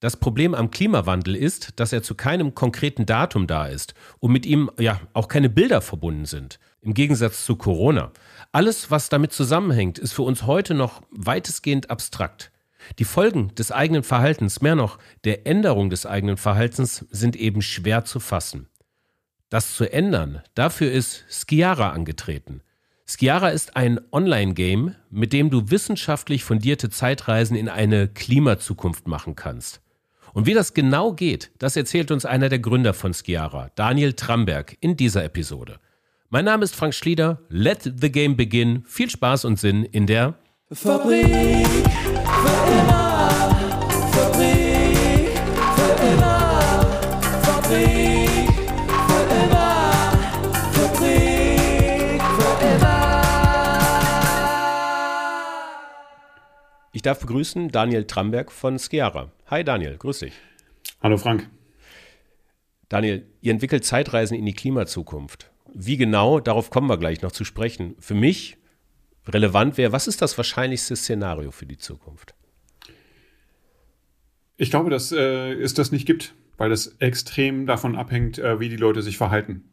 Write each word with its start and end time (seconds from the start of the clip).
Das 0.00 0.16
Problem 0.16 0.54
am 0.54 0.70
Klimawandel 0.70 1.34
ist, 1.34 1.80
dass 1.80 1.92
er 1.92 2.04
zu 2.04 2.14
keinem 2.14 2.54
konkreten 2.54 3.04
Datum 3.04 3.48
da 3.48 3.66
ist 3.66 3.94
und 4.20 4.30
mit 4.30 4.46
ihm 4.46 4.70
ja 4.78 5.00
auch 5.12 5.26
keine 5.26 5.50
Bilder 5.50 5.80
verbunden 5.80 6.24
sind. 6.24 6.60
Im 6.82 6.94
Gegensatz 6.94 7.44
zu 7.44 7.56
Corona. 7.56 8.12
Alles, 8.52 8.92
was 8.92 9.08
damit 9.08 9.32
zusammenhängt, 9.32 9.98
ist 9.98 10.12
für 10.12 10.22
uns 10.22 10.44
heute 10.44 10.74
noch 10.74 11.02
weitestgehend 11.10 11.90
abstrakt. 11.90 12.52
Die 13.00 13.04
Folgen 13.04 13.52
des 13.56 13.72
eigenen 13.72 14.04
Verhaltens, 14.04 14.60
mehr 14.60 14.76
noch 14.76 14.98
der 15.24 15.48
Änderung 15.48 15.90
des 15.90 16.06
eigenen 16.06 16.36
Verhaltens, 16.36 17.04
sind 17.10 17.34
eben 17.34 17.60
schwer 17.60 18.04
zu 18.04 18.20
fassen. 18.20 18.68
Das 19.50 19.74
zu 19.74 19.92
ändern, 19.92 20.42
dafür 20.54 20.92
ist 20.92 21.24
Skiara 21.28 21.90
angetreten. 21.90 22.62
Skiara 23.04 23.48
ist 23.48 23.74
ein 23.74 23.98
Online-Game, 24.12 24.94
mit 25.10 25.32
dem 25.32 25.50
du 25.50 25.70
wissenschaftlich 25.70 26.44
fundierte 26.44 26.88
Zeitreisen 26.88 27.56
in 27.56 27.68
eine 27.68 28.06
Klimazukunft 28.06 29.08
machen 29.08 29.34
kannst. 29.34 29.80
Und 30.38 30.46
wie 30.46 30.54
das 30.54 30.72
genau 30.72 31.14
geht, 31.14 31.50
das 31.58 31.74
erzählt 31.74 32.12
uns 32.12 32.24
einer 32.24 32.48
der 32.48 32.60
Gründer 32.60 32.94
von 32.94 33.12
Skiara, 33.12 33.72
Daniel 33.74 34.12
Tramberg, 34.12 34.76
in 34.78 34.96
dieser 34.96 35.24
Episode. 35.24 35.80
Mein 36.30 36.44
Name 36.44 36.62
ist 36.62 36.76
Frank 36.76 36.94
Schlieder. 36.94 37.40
Let 37.48 37.92
the 37.96 38.12
game 38.12 38.36
begin. 38.36 38.84
Viel 38.86 39.10
Spaß 39.10 39.46
und 39.46 39.58
Sinn 39.58 39.82
in 39.82 40.06
der 40.06 40.34
Fabrik 40.70 41.26
für 41.26 41.32
immer. 42.70 43.30
Fabrik 44.12 45.28
für 45.74 46.06
immer. 46.06 46.86
Fabrik 47.42 48.48
für 49.08 49.24
immer. 49.42 50.12
Fabrik 50.70 52.22
für 52.22 52.64
immer. 52.64 53.22
Ich 56.92 57.02
darf 57.02 57.18
begrüßen 57.18 57.72
Daniel 57.72 58.04
Tramberg 58.04 58.52
von 58.52 58.78
Skiara. 58.78 59.32
Hi 59.50 59.64
Daniel, 59.64 59.96
grüß 59.96 60.18
dich. 60.18 60.34
Hallo 61.02 61.16
Frank. 61.16 61.48
Daniel, 62.90 63.24
ihr 63.40 63.50
entwickelt 63.52 63.82
Zeitreisen 63.82 64.36
in 64.36 64.44
die 64.44 64.52
Klimazukunft. 64.52 65.50
Wie 65.72 65.96
genau, 65.96 66.38
darauf 66.38 66.68
kommen 66.68 66.86
wir 66.86 66.98
gleich 66.98 67.22
noch 67.22 67.32
zu 67.32 67.46
sprechen. 67.46 67.94
Für 67.98 68.12
mich 68.12 68.58
relevant 69.26 69.78
wäre, 69.78 69.90
was 69.90 70.06
ist 70.06 70.20
das 70.20 70.36
wahrscheinlichste 70.36 70.96
Szenario 70.96 71.50
für 71.50 71.64
die 71.64 71.78
Zukunft? 71.78 72.34
Ich 74.58 74.68
glaube, 74.68 74.90
dass 74.90 75.12
äh, 75.12 75.54
es 75.54 75.72
das 75.72 75.92
nicht 75.92 76.04
gibt, 76.04 76.34
weil 76.58 76.68
das 76.68 76.96
extrem 76.98 77.64
davon 77.64 77.96
abhängt, 77.96 78.38
äh, 78.38 78.60
wie 78.60 78.68
die 78.68 78.76
Leute 78.76 79.00
sich 79.00 79.16
verhalten. 79.16 79.64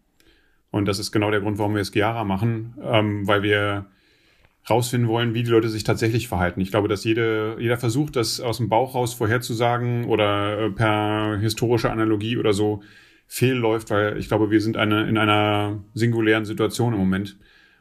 Und 0.72 0.86
das 0.86 1.00
ist 1.00 1.12
genau 1.12 1.32
der 1.32 1.42
Grund, 1.42 1.58
warum 1.58 1.74
wir 1.74 1.82
es 1.82 1.92
Giara 1.92 2.24
machen, 2.24 2.76
ähm, 2.82 3.28
weil 3.28 3.44
wir 3.44 3.88
rausfinden 4.70 5.10
wollen, 5.10 5.34
wie 5.34 5.44
die 5.44 5.52
Leute 5.52 5.70
sich 5.70 5.84
tatsächlich 5.84 6.28
verhalten. 6.28 6.62
Ich 6.62 6.72
glaube, 6.72 6.88
dass 6.88 7.04
jede, 7.04 7.56
jeder 7.60 7.78
versucht, 7.78 8.16
das 8.16 8.40
aus 8.40 8.58
dem 8.58 8.70
Bauch 8.70 8.96
raus 8.96 9.14
vorherzusagen 9.14 10.06
oder 10.06 10.60
äh, 10.60 10.72
per 10.72 11.38
historische 11.40 11.92
Analogie 11.92 12.38
oder 12.38 12.54
so 12.54 12.82
fehlläuft, 13.28 13.90
weil 13.92 14.18
ich 14.18 14.28
glaube, 14.28 14.52
wir 14.52 14.62
sind 14.62 14.78
eine, 14.78 15.08
in 15.08 15.18
einer 15.18 15.84
singulären 15.94 16.46
Situation 16.46 16.94
im 16.94 17.00
Moment 17.00 17.38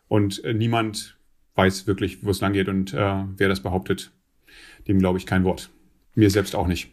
und 0.08 0.44
äh, 0.44 0.52
niemand 0.52 1.16
weiß 1.54 1.86
wirklich, 1.86 2.24
wo 2.24 2.30
es 2.30 2.40
lang 2.40 2.52
geht 2.52 2.68
und 2.68 2.92
äh, 2.92 3.24
wer 3.36 3.48
das 3.48 3.60
behauptet, 3.60 4.12
dem 4.88 4.98
glaube 4.98 5.18
ich 5.18 5.26
kein 5.26 5.44
Wort. 5.44 5.70
Mir 6.14 6.30
selbst 6.30 6.54
auch 6.54 6.66
nicht. 6.66 6.90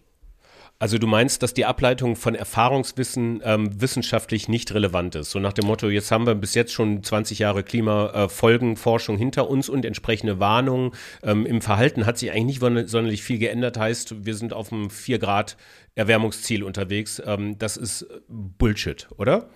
Also 0.82 0.98
du 0.98 1.06
meinst, 1.06 1.44
dass 1.44 1.54
die 1.54 1.66
Ableitung 1.66 2.16
von 2.16 2.34
Erfahrungswissen 2.34 3.40
ähm, 3.46 3.80
wissenschaftlich 3.80 4.50
nicht 4.50 4.74
relevant 4.74 5.14
ist. 5.14 5.30
So 5.30 5.38
nach 5.38 5.54
dem 5.54 5.68
Motto, 5.68 5.90
jetzt 5.90 6.10
haben 6.10 6.26
wir 6.26 6.34
bis 6.34 6.56
jetzt 6.56 6.74
schon 6.74 7.04
20 7.04 7.38
Jahre 7.38 7.62
Klimafolgenforschung 7.62 9.16
äh, 9.16 9.20
hinter 9.20 9.48
uns 9.48 9.70
und 9.70 9.86
entsprechende 9.86 10.40
Warnungen. 10.40 10.94
Ähm, 11.22 11.46
Im 11.46 11.62
Verhalten 11.62 12.08
hat 12.08 12.18
sich 12.18 12.32
eigentlich 12.32 12.60
nicht 12.60 12.90
sonderlich 12.90 13.22
viel 13.22 13.38
geändert. 13.38 13.78
Heißt, 13.78 14.26
wir 14.26 14.34
sind 14.34 14.54
auf 14.54 14.74
einem 14.74 14.90
4 14.90 15.20
Grad 15.20 15.56
Erwärmungsziel 15.94 16.64
unterwegs. 16.64 17.22
Ähm, 17.24 17.60
das 17.60 17.78
ist 17.78 18.08
Bullshit, 18.28 19.08
oder? 19.18 19.52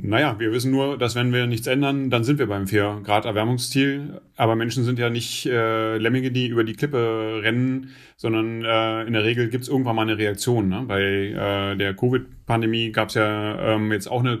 Naja, 0.00 0.38
wir 0.38 0.52
wissen 0.52 0.70
nur, 0.70 0.96
dass 0.96 1.16
wenn 1.16 1.32
wir 1.32 1.48
nichts 1.48 1.66
ändern, 1.66 2.08
dann 2.08 2.22
sind 2.22 2.38
wir 2.38 2.46
beim 2.46 2.68
4 2.68 3.00
Grad 3.02 3.24
Erwärmungsziel. 3.24 4.20
Aber 4.36 4.54
Menschen 4.54 4.84
sind 4.84 4.96
ja 4.96 5.10
nicht 5.10 5.44
äh, 5.46 5.98
Lemminge, 5.98 6.30
die 6.30 6.46
über 6.46 6.62
die 6.62 6.74
Klippe 6.74 7.40
rennen, 7.42 7.90
sondern 8.16 8.64
äh, 8.64 9.02
in 9.06 9.12
der 9.12 9.24
Regel 9.24 9.48
gibt 9.48 9.64
es 9.64 9.68
irgendwann 9.68 9.96
mal 9.96 10.02
eine 10.02 10.16
Reaktion. 10.16 10.68
Ne? 10.68 10.84
Bei 10.86 11.02
äh, 11.02 11.76
der 11.76 11.94
Covid-Pandemie 11.94 12.92
gab 12.92 13.08
es 13.08 13.14
ja 13.14 13.74
ähm, 13.74 13.90
jetzt 13.90 14.06
auch 14.08 14.20
eine 14.20 14.40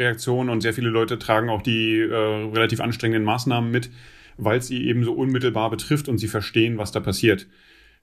Reaktion 0.00 0.48
und 0.48 0.62
sehr 0.62 0.74
viele 0.74 0.88
Leute 0.88 1.16
tragen 1.18 1.48
auch 1.48 1.62
die 1.62 2.00
äh, 2.00 2.14
relativ 2.14 2.80
anstrengenden 2.80 3.24
Maßnahmen 3.24 3.70
mit, 3.70 3.90
weil 4.36 4.60
sie 4.62 4.84
eben 4.88 5.04
so 5.04 5.12
unmittelbar 5.12 5.70
betrifft 5.70 6.08
und 6.08 6.18
sie 6.18 6.28
verstehen, 6.28 6.76
was 6.76 6.90
da 6.90 6.98
passiert. 6.98 7.46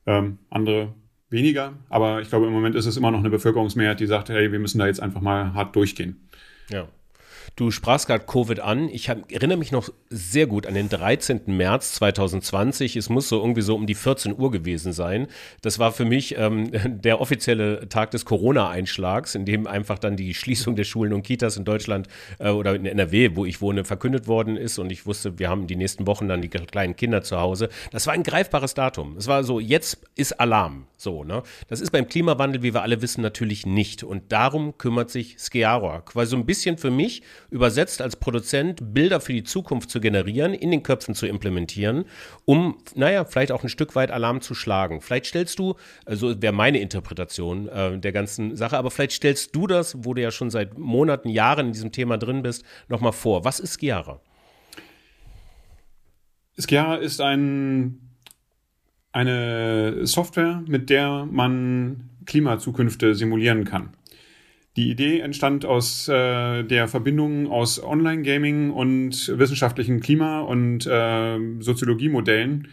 Ähm, 0.06 0.38
andere 0.50 0.94
weniger, 1.30 1.74
aber 1.90 2.22
ich 2.22 2.30
glaube, 2.30 2.46
im 2.46 2.54
Moment 2.54 2.76
ist 2.76 2.86
es 2.86 2.96
immer 2.96 3.12
noch 3.12 3.20
eine 3.20 3.30
Bevölkerungsmehrheit, 3.30 4.00
die 4.00 4.06
sagt, 4.06 4.30
hey, 4.30 4.54
wir 4.54 4.60
müssen 4.60 4.80
da 4.80 4.88
jetzt 4.88 5.02
einfach 5.02 5.22
mal 5.22 5.54
hart 5.54 5.76
durchgehen. 5.76 6.30
Ja. 6.70 6.95
Du 7.58 7.72
sprachst 7.72 8.08
gerade 8.08 8.26
Covid 8.26 8.60
an. 8.60 8.90
Ich 8.90 9.10
hab, 9.10 9.32
erinnere 9.32 9.58
mich 9.58 9.72
noch 9.72 9.88
sehr 10.10 10.46
gut 10.46 10.68
an 10.68 10.74
den 10.74 10.90
13. 10.90 11.44
März 11.48 11.94
2020. 11.94 12.98
Es 12.98 13.08
muss 13.08 13.30
so 13.30 13.40
irgendwie 13.40 13.62
so 13.62 13.76
um 13.76 13.88
die 13.88 13.96
14 13.96 14.38
Uhr 14.38 14.52
gewesen 14.52 14.92
sein. 14.92 15.28
Das 15.62 15.80
war 15.80 15.94
für 15.94 16.04
mich 16.04 16.38
ähm, 16.38 16.70
der 17.02 17.22
offizielle 17.22 17.88
Tag 17.88 18.12
des 18.12 18.26
Corona-Einschlags, 18.26 19.36
in 19.36 19.46
dem 19.46 19.68
einfach 19.68 20.00
dann 20.00 20.18
die 20.18 20.34
Schließung 20.34 20.76
der 20.76 20.84
Schulen 20.84 21.14
und 21.14 21.24
Kitas 21.24 21.56
in 21.56 21.64
Deutschland 21.64 22.10
äh, 22.40 22.50
oder 22.50 22.76
in 22.76 22.86
NRW, 22.86 23.38
wo 23.38 23.46
ich 23.46 23.62
wohne, 23.62 23.86
verkündet 23.86 24.28
worden 24.28 24.58
ist. 24.58 24.78
Und 24.78 24.92
ich 24.92 25.06
wusste, 25.06 25.40
wir 25.40 25.48
haben 25.48 25.66
die 25.66 25.78
nächsten 25.78 26.08
Wochen 26.08 26.28
dann 26.28 26.42
die 26.42 26.50
kleinen 26.50 26.98
Kinder 26.98 27.22
zu 27.22 27.40
Hause. 27.40 27.70
Das 27.90 28.06
war 28.06 28.14
ein 28.14 28.24
greifbares 28.24 28.74
Datum. 28.74 29.16
Es 29.16 29.28
war 29.28 29.46
so, 29.46 29.62
jetzt 29.62 30.00
ist 30.18 30.42
Alarm. 30.42 30.88
So, 30.98 31.24
ne? 31.24 31.44
Das 31.70 31.80
ist 31.80 31.92
beim 31.92 32.08
Klimawandel, 32.08 32.64
wie 32.64 32.74
wir 32.74 32.82
alle 32.82 33.02
wissen, 33.02 33.22
natürlich 33.22 33.66
nicht. 33.66 34.04
Und 34.04 34.32
darum 34.34 34.78
kümmert 34.78 35.10
sich 35.10 35.38
Skiara. 35.40 36.02
Quasi 36.02 36.32
so 36.32 36.38
ein 36.38 36.46
bisschen 36.46 36.78
für 36.78 36.92
mich 36.92 37.22
übersetzt 37.50 38.02
als 38.02 38.16
Produzent 38.16 38.94
Bilder 38.94 39.20
für 39.20 39.34
die 39.34 39.44
Zukunft 39.44 39.90
zu 39.90 40.00
generieren, 40.00 40.54
in 40.54 40.72
den 40.72 40.84
Köpfen 40.84 41.16
zu 41.16 41.28
implementieren, 41.28 42.06
um, 42.46 42.78
naja, 42.96 43.26
vielleicht 43.26 43.52
auch 43.52 43.64
ein 43.64 43.70
Stück 43.70 43.96
weit 43.96 44.12
Alarm 44.12 44.42
zu 44.42 44.54
schlagen. 44.54 45.02
Vielleicht 45.02 45.28
stellst 45.28 45.60
du, 45.60 45.76
also 46.06 46.42
wäre 46.42 46.54
meine 46.54 46.80
Interpretation 46.80 47.68
äh, 47.68 47.98
der 47.98 48.12
ganzen 48.12 48.56
Sache, 48.56 48.78
aber 48.78 48.92
vielleicht 48.92 49.14
stellst 49.14 49.56
du 49.56 49.68
das, 49.68 49.96
wo 50.06 50.14
du 50.14 50.22
ja 50.22 50.32
schon 50.32 50.50
seit 50.50 50.78
Monaten, 50.78 51.30
Jahren 51.30 51.68
in 51.68 51.74
diesem 51.74 51.92
Thema 51.92 52.18
drin 52.18 52.42
bist, 52.42 52.64
nochmal 52.88 53.14
vor. 53.14 53.46
Was 53.46 53.60
ist 53.60 53.74
Skiara? 53.74 54.22
Skiara 56.58 56.96
ist 56.96 57.20
ein, 57.22 58.00
eine 59.12 60.06
Software, 60.06 60.64
mit 60.68 60.90
der 60.90 61.26
man 61.26 62.10
Klimazukünfte 62.26 63.16
simulieren 63.16 63.66
kann. 63.66 63.90
Die 64.76 64.92
Idee 64.92 65.20
entstand 65.20 65.64
aus 65.64 66.10
äh, 66.10 66.64
der 66.64 66.90
Verbindung 66.90 67.48
aus 67.48 67.82
Online-Gaming 67.82 68.72
und 68.72 69.32
wissenschaftlichen 69.38 70.02
Klima- 70.02 70.42
und 70.42 70.86
äh, 70.86 71.40
Soziologiemodellen. 71.60 72.68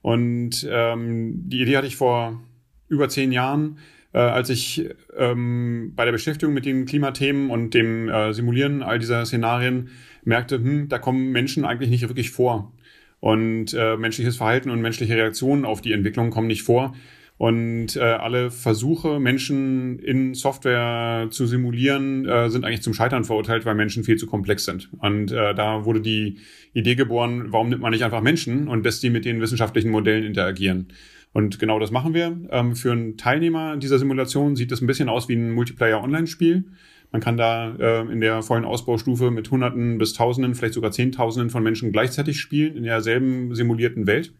Und 0.00 0.66
ähm, 0.70 1.48
die 1.48 1.60
Idee 1.60 1.76
hatte 1.76 1.88
ich 1.88 1.96
vor 1.96 2.40
über 2.88 3.08
zehn 3.08 3.32
Jahren, 3.32 3.78
äh, 4.12 4.18
als 4.18 4.50
ich 4.50 4.88
ähm, 5.16 5.94
bei 5.96 6.04
der 6.04 6.12
Beschäftigung 6.12 6.54
mit 6.54 6.64
den 6.64 6.86
Klimathemen 6.86 7.50
und 7.50 7.74
dem 7.74 8.08
äh, 8.08 8.32
Simulieren 8.32 8.84
all 8.84 9.00
dieser 9.00 9.26
Szenarien 9.26 9.88
merkte, 10.22 10.56
hm, 10.56 10.88
da 10.88 11.00
kommen 11.00 11.32
Menschen 11.32 11.64
eigentlich 11.64 11.90
nicht 11.90 12.08
wirklich 12.08 12.30
vor. 12.30 12.72
Und 13.18 13.74
äh, 13.74 13.96
menschliches 13.96 14.36
Verhalten 14.36 14.70
und 14.70 14.80
menschliche 14.80 15.16
Reaktionen 15.16 15.64
auf 15.64 15.80
die 15.80 15.92
Entwicklung 15.92 16.30
kommen 16.30 16.46
nicht 16.46 16.62
vor. 16.62 16.94
Und 17.38 17.94
äh, 17.94 18.00
alle 18.00 18.50
Versuche, 18.50 19.20
Menschen 19.20 20.00
in 20.00 20.34
Software 20.34 21.28
zu 21.30 21.46
simulieren, 21.46 22.26
äh, 22.26 22.50
sind 22.50 22.64
eigentlich 22.64 22.82
zum 22.82 22.94
Scheitern 22.94 23.22
verurteilt, 23.22 23.64
weil 23.64 23.76
Menschen 23.76 24.02
viel 24.02 24.16
zu 24.16 24.26
komplex 24.26 24.64
sind. 24.64 24.88
Und 24.98 25.30
äh, 25.30 25.54
da 25.54 25.84
wurde 25.84 26.00
die 26.00 26.38
Idee 26.74 26.96
geboren, 26.96 27.52
warum 27.52 27.68
nimmt 27.68 27.80
man 27.80 27.92
nicht 27.92 28.02
einfach 28.02 28.22
Menschen 28.22 28.66
und 28.66 28.82
lässt 28.82 29.04
die 29.04 29.10
mit 29.10 29.24
den 29.24 29.40
wissenschaftlichen 29.40 29.90
Modellen 29.90 30.24
interagieren. 30.24 30.88
Und 31.32 31.60
genau 31.60 31.78
das 31.78 31.92
machen 31.92 32.12
wir. 32.12 32.36
Ähm, 32.50 32.74
für 32.74 32.90
einen 32.90 33.16
Teilnehmer 33.16 33.76
dieser 33.76 34.00
Simulation 34.00 34.56
sieht 34.56 34.72
es 34.72 34.80
ein 34.80 34.88
bisschen 34.88 35.08
aus 35.08 35.28
wie 35.28 35.36
ein 35.36 35.52
Multiplayer-Online-Spiel. 35.52 36.64
Man 37.12 37.20
kann 37.20 37.36
da 37.36 37.72
äh, 37.78 38.12
in 38.12 38.20
der 38.20 38.42
vollen 38.42 38.64
Ausbaustufe 38.64 39.30
mit 39.30 39.48
Hunderten 39.52 39.98
bis 39.98 40.12
Tausenden, 40.12 40.56
vielleicht 40.56 40.74
sogar 40.74 40.90
Zehntausenden 40.90 41.50
von 41.50 41.62
Menschen 41.62 41.92
gleichzeitig 41.92 42.40
spielen 42.40 42.76
in 42.76 42.82
derselben 42.82 43.54
simulierten 43.54 44.08
Welt 44.08 44.32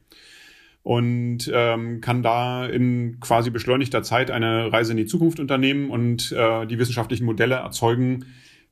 und 0.82 1.50
ähm, 1.52 2.00
kann 2.00 2.22
da 2.22 2.66
in 2.66 3.20
quasi 3.20 3.50
beschleunigter 3.50 4.02
Zeit 4.02 4.30
eine 4.30 4.72
Reise 4.72 4.92
in 4.92 4.96
die 4.96 5.06
Zukunft 5.06 5.40
unternehmen 5.40 5.90
und 5.90 6.32
äh, 6.32 6.66
die 6.66 6.78
wissenschaftlichen 6.78 7.24
Modelle 7.24 7.56
erzeugen 7.56 8.24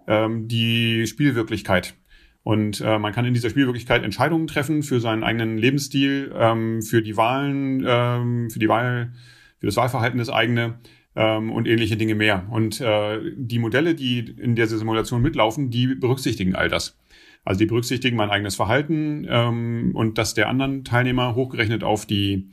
ähm, 0.07 0.49
die 0.49 1.07
Spielwirklichkeit. 1.07 1.95
Und 2.43 2.81
äh, 2.81 2.99
man 2.99 3.13
kann 3.13 3.25
in 3.25 3.35
dieser 3.35 3.51
Spielwirklichkeit 3.51 4.05
Entscheidungen 4.05 4.47
treffen 4.47 4.85
für 4.85 5.01
seinen 5.01 5.25
eigenen 5.25 5.59
Lebensstil, 5.59 6.33
ähm, 6.33 6.81
für 6.81 7.03
die 7.03 7.17
Wahlen, 7.17 7.85
ähm, 7.87 8.51
für 8.51 8.61
die 8.61 8.69
Wahl, 8.69 9.13
für 9.59 9.67
das 9.67 9.77
Wahlverhalten 9.77 10.19
des 10.19 10.31
eigene 10.31 10.79
ähm, 11.17 11.51
und 11.51 11.67
ähnliche 11.67 11.97
Dinge 11.97 12.15
mehr. 12.15 12.47
Und 12.51 12.81
äh, 12.81 13.19
die 13.37 13.59
Modelle, 13.59 13.97
die 13.97 14.21
in 14.21 14.55
dieser 14.55 14.79
Simulation 14.79 15.23
mitlaufen, 15.23 15.71
die 15.71 15.97
berücksichtigen 15.97 16.55
all 16.55 16.69
das. 16.69 16.97
Also 17.47 17.61
die 17.61 17.67
berücksichtigen 17.67 18.17
mein 18.17 18.31
eigenes 18.31 18.57
Verhalten 18.57 19.25
ähm, 19.31 19.93
und 19.95 20.19
das 20.19 20.35
der 20.35 20.49
anderen 20.49 20.83
Teilnehmer 20.85 21.37
hochgerechnet 21.37 21.85
auf 21.85 22.05
die, 22.05 22.51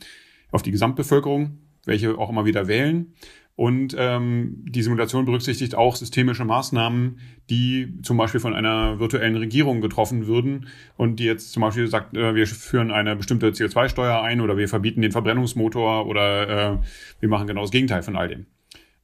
auf 0.51 0.61
die 0.61 0.71
Gesamtbevölkerung. 0.71 1.57
welche 1.85 2.17
auch 2.17 2.29
immer 2.29 2.45
wieder 2.45 2.67
wählen. 2.67 3.13
Und 3.55 3.95
ähm, 3.97 4.63
die 4.67 4.81
Simulation 4.81 5.25
berücksichtigt 5.25 5.75
auch 5.75 5.95
systemische 5.95 6.45
Maßnahmen, 6.45 7.19
die 7.49 7.99
zum 8.01 8.17
Beispiel 8.17 8.39
von 8.39 8.53
einer 8.53 8.99
virtuellen 8.99 9.35
Regierung 9.35 9.81
getroffen 9.81 10.27
würden 10.27 10.67
und 10.95 11.19
die 11.19 11.25
jetzt 11.25 11.51
zum 11.51 11.61
Beispiel 11.61 11.87
sagt, 11.87 12.15
äh, 12.15 12.35
wir 12.35 12.47
führen 12.47 12.91
eine 12.91 13.15
bestimmte 13.15 13.49
CO2-Steuer 13.49 14.21
ein 14.21 14.41
oder 14.41 14.57
wir 14.57 14.67
verbieten 14.67 15.01
den 15.01 15.11
Verbrennungsmotor 15.11 16.07
oder 16.07 16.73
äh, 16.73 16.77
wir 17.19 17.29
machen 17.29 17.47
genau 17.47 17.61
das 17.61 17.71
Gegenteil 17.71 18.01
von 18.01 18.15
all 18.15 18.27
dem. 18.27 18.45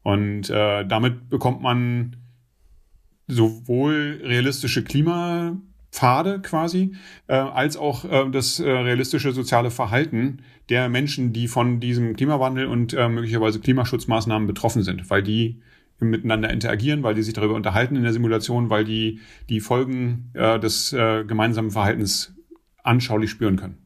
Und 0.02 0.50
äh, 0.50 0.86
damit 0.86 1.30
bekommt 1.30 1.62
man 1.62 2.16
sowohl 3.28 4.22
realistische 4.24 4.84
Klimapfade 5.92 6.40
quasi, 6.42 6.96
äh, 7.28 7.34
als 7.34 7.78
auch 7.78 8.06
äh, 8.06 8.30
das 8.32 8.60
äh, 8.60 8.70
realistische 8.70 9.32
soziale 9.32 9.72
Verhalten 9.72 10.40
der 10.70 10.90
Menschen, 10.90 11.34
die 11.34 11.48
von 11.48 11.80
diesem 11.80 12.16
Klimawandel 12.16 12.68
und 12.68 12.94
äh, 12.94 13.10
möglicherweise 13.10 13.60
Klimaschutzmaßnahmen 13.60 14.48
betroffen 14.48 14.84
sind, 14.84 15.10
weil 15.10 15.24
die 15.24 15.62
miteinander 16.00 16.50
interagieren, 16.50 17.04
weil 17.04 17.16
die 17.16 17.24
sich 17.24 17.34
darüber 17.34 17.56
unterhalten 17.56 17.96
in 17.96 18.04
der 18.04 18.14
Simulation, 18.14 18.70
weil 18.70 18.86
die 18.86 19.20
die 19.50 19.60
Folgen 19.60 20.32
äh, 20.34 20.60
des 20.60 20.94
äh, 20.94 21.26
gemeinsamen 21.26 21.72
Verhaltens 21.72 22.34
anschaulich 22.84 23.30
spüren 23.30 23.58
können. 23.58 23.78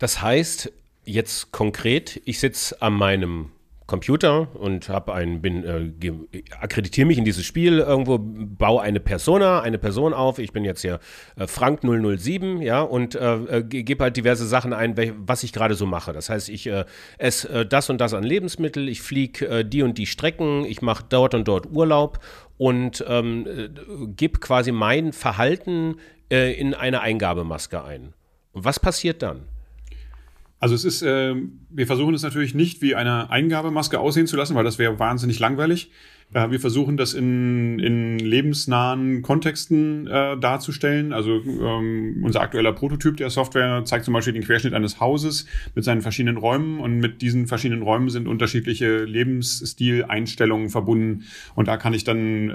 Das 0.00 0.20
heißt, 0.20 0.72
jetzt 1.04 1.52
konkret, 1.52 2.20
ich 2.24 2.40
sitze 2.40 2.82
an 2.82 2.94
meinem 2.94 3.50
Computer 3.88 4.48
und 4.54 4.90
habe 4.90 5.14
einen, 5.14 5.40
bin, 5.40 5.64
äh, 5.64 6.42
akkreditiere 6.60 7.06
mich 7.06 7.16
in 7.16 7.24
dieses 7.24 7.44
Spiel 7.46 7.78
irgendwo, 7.78 8.18
baue 8.20 8.82
eine 8.82 9.00
Persona, 9.00 9.62
eine 9.62 9.78
Person 9.78 10.12
auf. 10.12 10.38
Ich 10.38 10.52
bin 10.52 10.62
jetzt 10.62 10.82
hier 10.82 11.00
äh, 11.36 11.46
Frank 11.46 11.80
007, 11.80 12.60
ja, 12.60 12.82
und 12.82 13.14
äh, 13.14 13.34
äh 13.34 13.62
gebe 13.62 14.04
halt 14.04 14.16
diverse 14.18 14.46
Sachen 14.46 14.74
ein, 14.74 14.94
was 15.26 15.42
ich 15.42 15.54
gerade 15.54 15.74
so 15.74 15.86
mache. 15.86 16.12
Das 16.12 16.28
heißt, 16.28 16.50
ich 16.50 16.66
äh, 16.66 16.84
esse 17.16 17.48
äh, 17.48 17.66
das 17.66 17.88
und 17.88 17.98
das 17.98 18.12
an 18.12 18.24
Lebensmittel, 18.24 18.90
ich 18.90 19.00
fliege 19.00 19.48
äh, 19.48 19.64
die 19.64 19.82
und 19.82 19.96
die 19.96 20.06
Strecken, 20.06 20.66
ich 20.66 20.82
mache 20.82 21.04
dort 21.08 21.34
und 21.34 21.48
dort 21.48 21.66
Urlaub 21.72 22.18
und 22.58 23.02
ähm, 23.08 23.46
äh, 23.46 23.68
gebe 24.08 24.38
quasi 24.38 24.70
mein 24.70 25.12
Verhalten 25.12 25.96
in 26.30 26.74
eine 26.74 27.00
Eingabemaske 27.00 27.82
ein. 27.82 28.12
Und 28.52 28.66
was 28.66 28.78
passiert 28.78 29.22
dann? 29.22 29.48
Also 30.60 30.74
es 30.74 30.84
ist, 30.84 31.02
äh, 31.02 31.34
wir 31.70 31.86
versuchen 31.86 32.14
es 32.14 32.22
natürlich 32.22 32.54
nicht 32.54 32.82
wie 32.82 32.94
eine 32.94 33.30
Eingabemaske 33.30 34.00
aussehen 34.00 34.26
zu 34.26 34.36
lassen, 34.36 34.56
weil 34.56 34.64
das 34.64 34.78
wäre 34.78 34.98
wahnsinnig 34.98 35.38
langweilig. 35.38 35.90
Äh, 36.34 36.50
wir 36.50 36.58
versuchen 36.58 36.96
das 36.96 37.14
in, 37.14 37.78
in 37.78 38.18
lebensnahen 38.18 39.22
Kontexten 39.22 40.08
äh, 40.08 40.36
darzustellen. 40.36 41.12
Also 41.12 41.40
ähm, 41.44 42.22
unser 42.24 42.40
aktueller 42.40 42.72
Prototyp 42.72 43.16
der 43.16 43.30
Software 43.30 43.84
zeigt 43.84 44.04
zum 44.04 44.14
Beispiel 44.14 44.32
den 44.32 44.42
Querschnitt 44.42 44.74
eines 44.74 45.00
Hauses 45.00 45.46
mit 45.76 45.84
seinen 45.84 46.02
verschiedenen 46.02 46.36
Räumen 46.36 46.80
und 46.80 46.98
mit 46.98 47.22
diesen 47.22 47.46
verschiedenen 47.46 47.82
Räumen 47.82 48.10
sind 48.10 48.26
unterschiedliche 48.26 49.04
Lebensstileinstellungen 49.04 50.70
verbunden 50.70 51.24
und 51.54 51.68
da 51.68 51.76
kann 51.76 51.94
ich 51.94 52.02
dann 52.02 52.50
äh, 52.50 52.54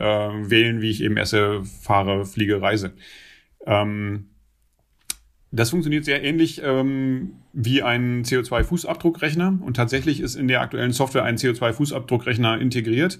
wählen, 0.49 0.81
wie 0.81 0.89
ich 0.89 1.01
eben 1.01 1.15
esse, 1.15 1.63
fahre, 1.63 2.25
fliege, 2.25 2.61
reise. 2.61 2.93
Ähm, 3.65 4.25
das 5.55 5.69
funktioniert 5.69 6.03
sehr 6.03 6.23
ähnlich 6.23 6.63
ähm, 6.63 7.35
wie 7.53 7.83
ein 7.83 8.23
CO2-Fußabdruckrechner 8.23 9.61
und 9.61 9.75
tatsächlich 9.75 10.19
ist 10.19 10.33
in 10.33 10.47
der 10.47 10.61
aktuellen 10.61 10.93
Software 10.93 11.21
ein 11.23 11.37
CO2-Fußabdruckrechner 11.37 12.59
integriert, 12.59 13.19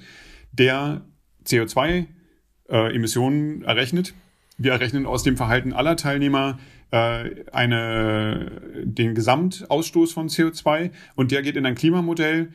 der 0.52 1.02
CO2-Emissionen 1.46 3.62
äh, 3.62 3.66
errechnet. 3.66 4.16
Wir 4.58 4.72
errechnen 4.72 5.06
aus 5.06 5.22
dem 5.22 5.38
Verhalten 5.38 5.74
aller 5.74 5.96
Teilnehmer 5.96 6.58
äh, 6.90 7.44
eine, 7.52 8.64
den 8.84 9.14
Gesamtausstoß 9.14 10.12
von 10.12 10.28
CO2 10.28 10.90
und 11.14 11.32
der 11.32 11.44
geht 11.44 11.56
in 11.56 11.68
ein 11.68 11.76
Klimamodell. 11.76 12.50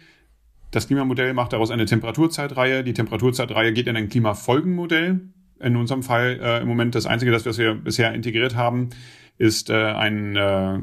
Das 0.72 0.88
Klimamodell 0.88 1.34
macht 1.34 1.52
daraus 1.52 1.70
eine 1.70 1.86
Temperaturzeitreihe. 1.86 2.82
Die 2.82 2.94
Temperaturzeitreihe 2.94 3.72
geht 3.72 3.86
in 3.86 3.96
ein 3.96 4.08
Klimafolgenmodell. 4.08 5.20
In 5.60 5.76
unserem 5.76 6.02
Fall 6.02 6.38
äh, 6.40 6.62
im 6.62 6.68
Moment 6.68 6.94
das 6.94 7.06
einzige, 7.06 7.32
das 7.32 7.58
wir 7.58 7.74
bisher 7.74 8.14
integriert 8.14 8.54
haben, 8.54 8.90
ist 9.38 9.70
äh, 9.70 9.74
ein 9.74 10.36
äh, 10.36 10.78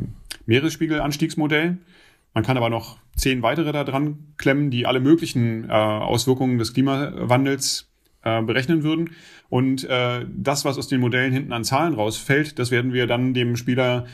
Meeresspiegelanstiegsmodell. 0.46 1.78
Man 2.34 2.44
kann 2.44 2.58
aber 2.58 2.70
noch 2.70 2.98
zehn 3.16 3.42
weitere 3.42 3.72
da 3.72 3.84
dran 3.84 4.34
klemmen, 4.38 4.70
die 4.70 4.86
alle 4.86 5.00
möglichen 5.00 5.70
äh, 5.70 5.72
Auswirkungen 5.72 6.58
des 6.58 6.74
Klimawandels 6.74 7.90
äh, 8.24 8.42
berechnen 8.42 8.84
würden. 8.84 9.12
Und 9.48 9.86
äh, 9.86 10.26
das, 10.36 10.66
was 10.66 10.78
aus 10.78 10.88
den 10.88 11.00
Modellen 11.00 11.32
hinten 11.32 11.54
an 11.54 11.64
Zahlen 11.64 11.94
rausfällt, 11.94 12.60
das 12.60 12.72
werden 12.72 12.92
wir 12.92 13.08
dann 13.08 13.34
dem 13.34 13.56
Spieler 13.56 14.06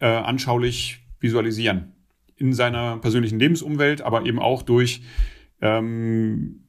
äh, 0.00 0.06
anschaulich 0.06 1.00
visualisieren. 1.20 1.92
In 2.36 2.52
seiner 2.52 2.98
persönlichen 2.98 3.38
Lebensumwelt, 3.38 4.02
aber 4.02 4.26
eben 4.26 4.38
auch 4.38 4.62
durch 4.62 5.02
ähm, 5.60 6.64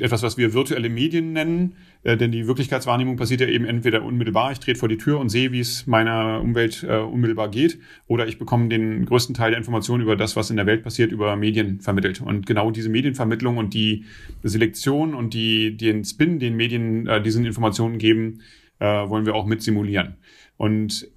etwas, 0.00 0.22
was 0.22 0.36
wir 0.36 0.52
virtuelle 0.52 0.90
Medien 0.90 1.32
nennen, 1.32 1.76
äh, 2.04 2.16
denn 2.16 2.30
die 2.30 2.46
Wirklichkeitswahrnehmung 2.46 3.16
passiert 3.16 3.40
ja 3.40 3.48
eben 3.48 3.64
entweder 3.64 4.02
unmittelbar, 4.02 4.52
ich 4.52 4.60
trete 4.60 4.78
vor 4.78 4.88
die 4.88 4.98
Tür 4.98 5.18
und 5.18 5.28
sehe, 5.28 5.52
wie 5.52 5.60
es 5.60 5.86
meiner 5.86 6.40
Umwelt 6.40 6.84
äh, 6.88 6.98
unmittelbar 6.98 7.50
geht, 7.50 7.78
oder 8.06 8.26
ich 8.28 8.38
bekomme 8.38 8.68
den 8.68 9.04
größten 9.04 9.34
Teil 9.34 9.50
der 9.50 9.58
Informationen 9.58 10.02
über 10.02 10.16
das, 10.16 10.36
was 10.36 10.50
in 10.50 10.56
der 10.56 10.66
Welt 10.66 10.82
passiert, 10.82 11.12
über 11.12 11.34
Medien 11.36 11.80
vermittelt. 11.80 12.20
Und 12.20 12.46
genau 12.46 12.70
diese 12.70 12.88
Medienvermittlung 12.88 13.56
und 13.56 13.74
die 13.74 14.04
Selektion 14.42 15.14
und 15.14 15.34
die, 15.34 15.76
den 15.76 16.04
Spin, 16.04 16.38
den 16.38 16.56
Medien 16.56 17.06
äh, 17.06 17.20
diesen 17.20 17.44
Informationen 17.44 17.98
geben, 17.98 18.42
äh, 18.78 18.86
wollen 18.86 19.26
wir 19.26 19.34
auch 19.34 19.46
mit 19.46 19.62
simulieren. 19.62 20.16
Und 20.56 21.08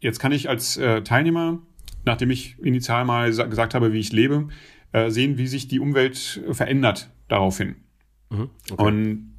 jetzt 0.00 0.20
kann 0.20 0.32
ich 0.32 0.48
als 0.48 0.76
äh, 0.76 1.02
Teilnehmer, 1.02 1.60
nachdem 2.04 2.30
ich 2.30 2.56
initial 2.62 3.04
mal 3.04 3.30
gesagt 3.30 3.74
habe, 3.74 3.92
wie 3.92 3.98
ich 3.98 4.12
lebe, 4.12 4.48
äh, 4.92 5.10
sehen, 5.10 5.36
wie 5.36 5.48
sich 5.48 5.68
die 5.68 5.80
Umwelt 5.80 6.42
verändert 6.52 7.10
daraufhin. 7.26 7.76
Mhm, 8.30 8.50
okay. 8.70 8.82
Und. 8.84 9.34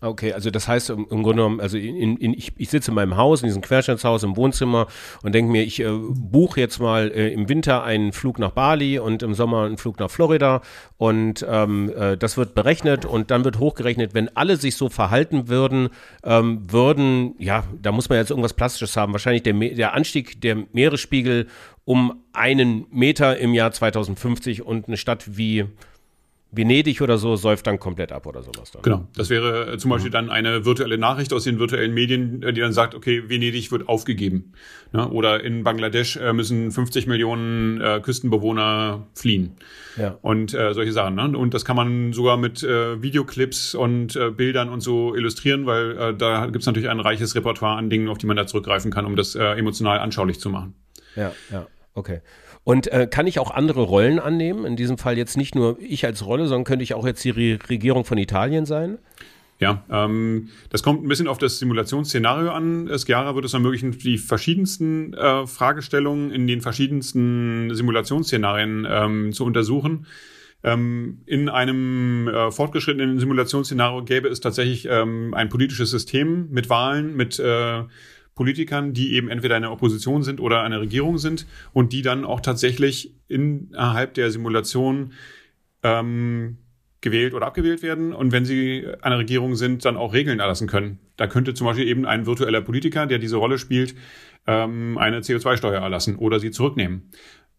Okay, 0.00 0.32
also 0.32 0.50
das 0.50 0.68
heißt 0.68 0.90
im, 0.90 1.08
Grunde 1.08 1.34
genommen, 1.34 1.60
also 1.60 1.76
in, 1.76 2.16
in, 2.18 2.32
ich, 2.32 2.52
ich 2.56 2.70
sitze 2.70 2.92
in 2.92 2.94
meinem 2.94 3.16
Haus, 3.16 3.42
in 3.42 3.48
diesem 3.48 3.62
Querschnittshaus 3.62 4.22
im 4.22 4.36
Wohnzimmer 4.36 4.86
und 5.22 5.34
denke 5.34 5.50
mir, 5.50 5.62
ich 5.64 5.80
äh, 5.80 5.88
buche 5.90 6.60
jetzt 6.60 6.78
mal 6.78 7.10
äh, 7.10 7.32
im 7.32 7.48
Winter 7.48 7.82
einen 7.82 8.12
Flug 8.12 8.38
nach 8.38 8.52
Bali 8.52 9.00
und 9.00 9.24
im 9.24 9.34
Sommer 9.34 9.64
einen 9.64 9.76
Flug 9.76 9.98
nach 9.98 10.10
Florida 10.10 10.62
und 10.98 11.44
ähm, 11.48 11.92
äh, 11.96 12.16
das 12.16 12.36
wird 12.36 12.54
berechnet 12.54 13.06
und 13.06 13.32
dann 13.32 13.44
wird 13.44 13.58
hochgerechnet, 13.58 14.14
wenn 14.14 14.34
alle 14.36 14.56
sich 14.56 14.76
so 14.76 14.88
verhalten 14.88 15.48
würden, 15.48 15.88
ähm, 16.22 16.70
würden, 16.70 17.34
ja, 17.40 17.64
da 17.82 17.90
muss 17.90 18.08
man 18.08 18.18
jetzt 18.18 18.30
irgendwas 18.30 18.54
Plastisches 18.54 18.96
haben, 18.96 19.12
wahrscheinlich 19.12 19.42
der, 19.42 19.54
der 19.54 19.94
Anstieg 19.94 20.40
der 20.40 20.64
Meeresspiegel 20.72 21.48
um 21.84 22.22
einen 22.32 22.86
Meter 22.90 23.38
im 23.38 23.52
Jahr 23.52 23.72
2050 23.72 24.62
und 24.62 24.86
eine 24.86 24.96
Stadt 24.96 25.36
wie 25.38 25.64
Venedig 26.50 27.02
oder 27.02 27.18
so 27.18 27.36
säuft 27.36 27.66
dann 27.66 27.78
komplett 27.78 28.10
ab 28.10 28.24
oder 28.26 28.42
sowas. 28.42 28.70
Dann. 28.70 28.80
Genau. 28.82 29.06
Das 29.14 29.28
wäre 29.28 29.74
äh, 29.74 29.78
zum 29.78 29.90
Beispiel 29.90 30.08
mhm. 30.08 30.14
dann 30.14 30.30
eine 30.30 30.64
virtuelle 30.64 30.96
Nachricht 30.96 31.32
aus 31.34 31.44
den 31.44 31.58
virtuellen 31.58 31.92
Medien, 31.92 32.42
äh, 32.42 32.54
die 32.54 32.62
dann 32.62 32.72
sagt, 32.72 32.94
okay, 32.94 33.28
Venedig 33.28 33.70
wird 33.70 33.86
aufgegeben. 33.86 34.54
Ne? 34.92 35.06
Oder 35.08 35.44
in 35.44 35.62
Bangladesch 35.62 36.16
äh, 36.16 36.32
müssen 36.32 36.70
50 36.70 37.06
Millionen 37.06 37.80
äh, 37.82 38.00
Küstenbewohner 38.02 39.06
fliehen. 39.12 39.56
Ja. 39.98 40.18
Und 40.22 40.54
äh, 40.54 40.72
solche 40.72 40.92
Sachen. 40.92 41.16
Ne? 41.16 41.36
Und 41.36 41.52
das 41.52 41.66
kann 41.66 41.76
man 41.76 42.14
sogar 42.14 42.38
mit 42.38 42.62
äh, 42.62 43.02
Videoclips 43.02 43.74
und 43.74 44.18
Bildern 44.36 44.70
und 44.70 44.80
so 44.80 45.14
illustrieren, 45.14 45.66
weil 45.66 46.14
da 46.14 46.46
gibt 46.46 46.60
es 46.60 46.66
natürlich 46.66 46.88
ein 46.88 47.00
reiches 47.00 47.34
Repertoire 47.34 47.76
an 47.76 47.90
Dingen, 47.90 48.08
auf 48.08 48.18
die 48.18 48.26
man 48.26 48.36
da 48.36 48.46
zurückgreifen 48.46 48.90
kann, 48.90 49.04
um 49.04 49.16
das 49.16 49.34
emotional 49.34 49.98
anschaulich 49.98 50.40
zu 50.40 50.50
machen. 50.50 50.74
Ja, 51.14 51.32
ja, 51.50 51.66
okay. 51.94 52.20
Und 52.68 52.92
äh, 52.92 53.08
kann 53.10 53.26
ich 53.26 53.38
auch 53.38 53.50
andere 53.50 53.80
Rollen 53.80 54.18
annehmen? 54.18 54.66
In 54.66 54.76
diesem 54.76 54.98
Fall 54.98 55.16
jetzt 55.16 55.38
nicht 55.38 55.54
nur 55.54 55.78
ich 55.80 56.04
als 56.04 56.26
Rolle, 56.26 56.48
sondern 56.48 56.64
könnte 56.64 56.82
ich 56.82 56.92
auch 56.92 57.06
jetzt 57.06 57.24
die 57.24 57.30
Re 57.30 57.58
Regierung 57.70 58.04
von 58.04 58.18
Italien 58.18 58.66
sein? 58.66 58.98
Ja, 59.58 59.84
ähm, 59.90 60.50
das 60.68 60.82
kommt 60.82 61.02
ein 61.02 61.08
bisschen 61.08 61.28
auf 61.28 61.38
das 61.38 61.60
Simulationsszenario 61.60 62.50
an. 62.50 62.90
Skiara 62.98 63.34
wird 63.34 63.46
es 63.46 63.54
ermöglichen, 63.54 63.92
die 63.92 64.18
verschiedensten 64.18 65.14
äh, 65.14 65.46
Fragestellungen 65.46 66.30
in 66.30 66.46
den 66.46 66.60
verschiedensten 66.60 67.74
Simulationsszenarien 67.74 68.86
ähm, 68.86 69.32
zu 69.32 69.46
untersuchen. 69.46 70.04
Ähm, 70.62 71.22
in 71.24 71.48
einem 71.48 72.28
äh, 72.28 72.50
fortgeschrittenen 72.50 73.18
Simulationsszenario 73.18 74.04
gäbe 74.04 74.28
es 74.28 74.40
tatsächlich 74.40 74.86
ähm, 74.90 75.32
ein 75.32 75.48
politisches 75.48 75.90
System 75.90 76.50
mit 76.50 76.68
Wahlen, 76.68 77.16
mit 77.16 77.38
äh, 77.38 77.84
Politikern, 78.38 78.94
die 78.94 79.14
eben 79.14 79.28
entweder 79.28 79.56
eine 79.56 79.72
Opposition 79.72 80.22
sind 80.22 80.40
oder 80.40 80.62
eine 80.62 80.80
Regierung 80.80 81.18
sind 81.18 81.44
und 81.72 81.92
die 81.92 82.02
dann 82.02 82.24
auch 82.24 82.40
tatsächlich 82.40 83.12
innerhalb 83.26 84.14
der 84.14 84.30
Simulation 84.30 85.12
ähm, 85.82 86.58
gewählt 87.00 87.34
oder 87.34 87.46
abgewählt 87.46 87.82
werden 87.82 88.12
und 88.12 88.30
wenn 88.30 88.44
sie 88.44 88.86
eine 89.02 89.18
Regierung 89.18 89.56
sind, 89.56 89.84
dann 89.84 89.96
auch 89.96 90.14
Regeln 90.14 90.38
erlassen 90.38 90.68
können. 90.68 91.00
Da 91.16 91.26
könnte 91.26 91.52
zum 91.52 91.66
Beispiel 91.66 91.88
eben 91.88 92.06
ein 92.06 92.26
virtueller 92.26 92.60
Politiker, 92.60 93.06
der 93.06 93.18
diese 93.18 93.36
Rolle 93.36 93.58
spielt, 93.58 93.96
ähm, 94.46 94.96
eine 94.98 95.18
CO2-Steuer 95.18 95.80
erlassen 95.80 96.14
oder 96.14 96.38
sie 96.38 96.52
zurücknehmen. 96.52 97.10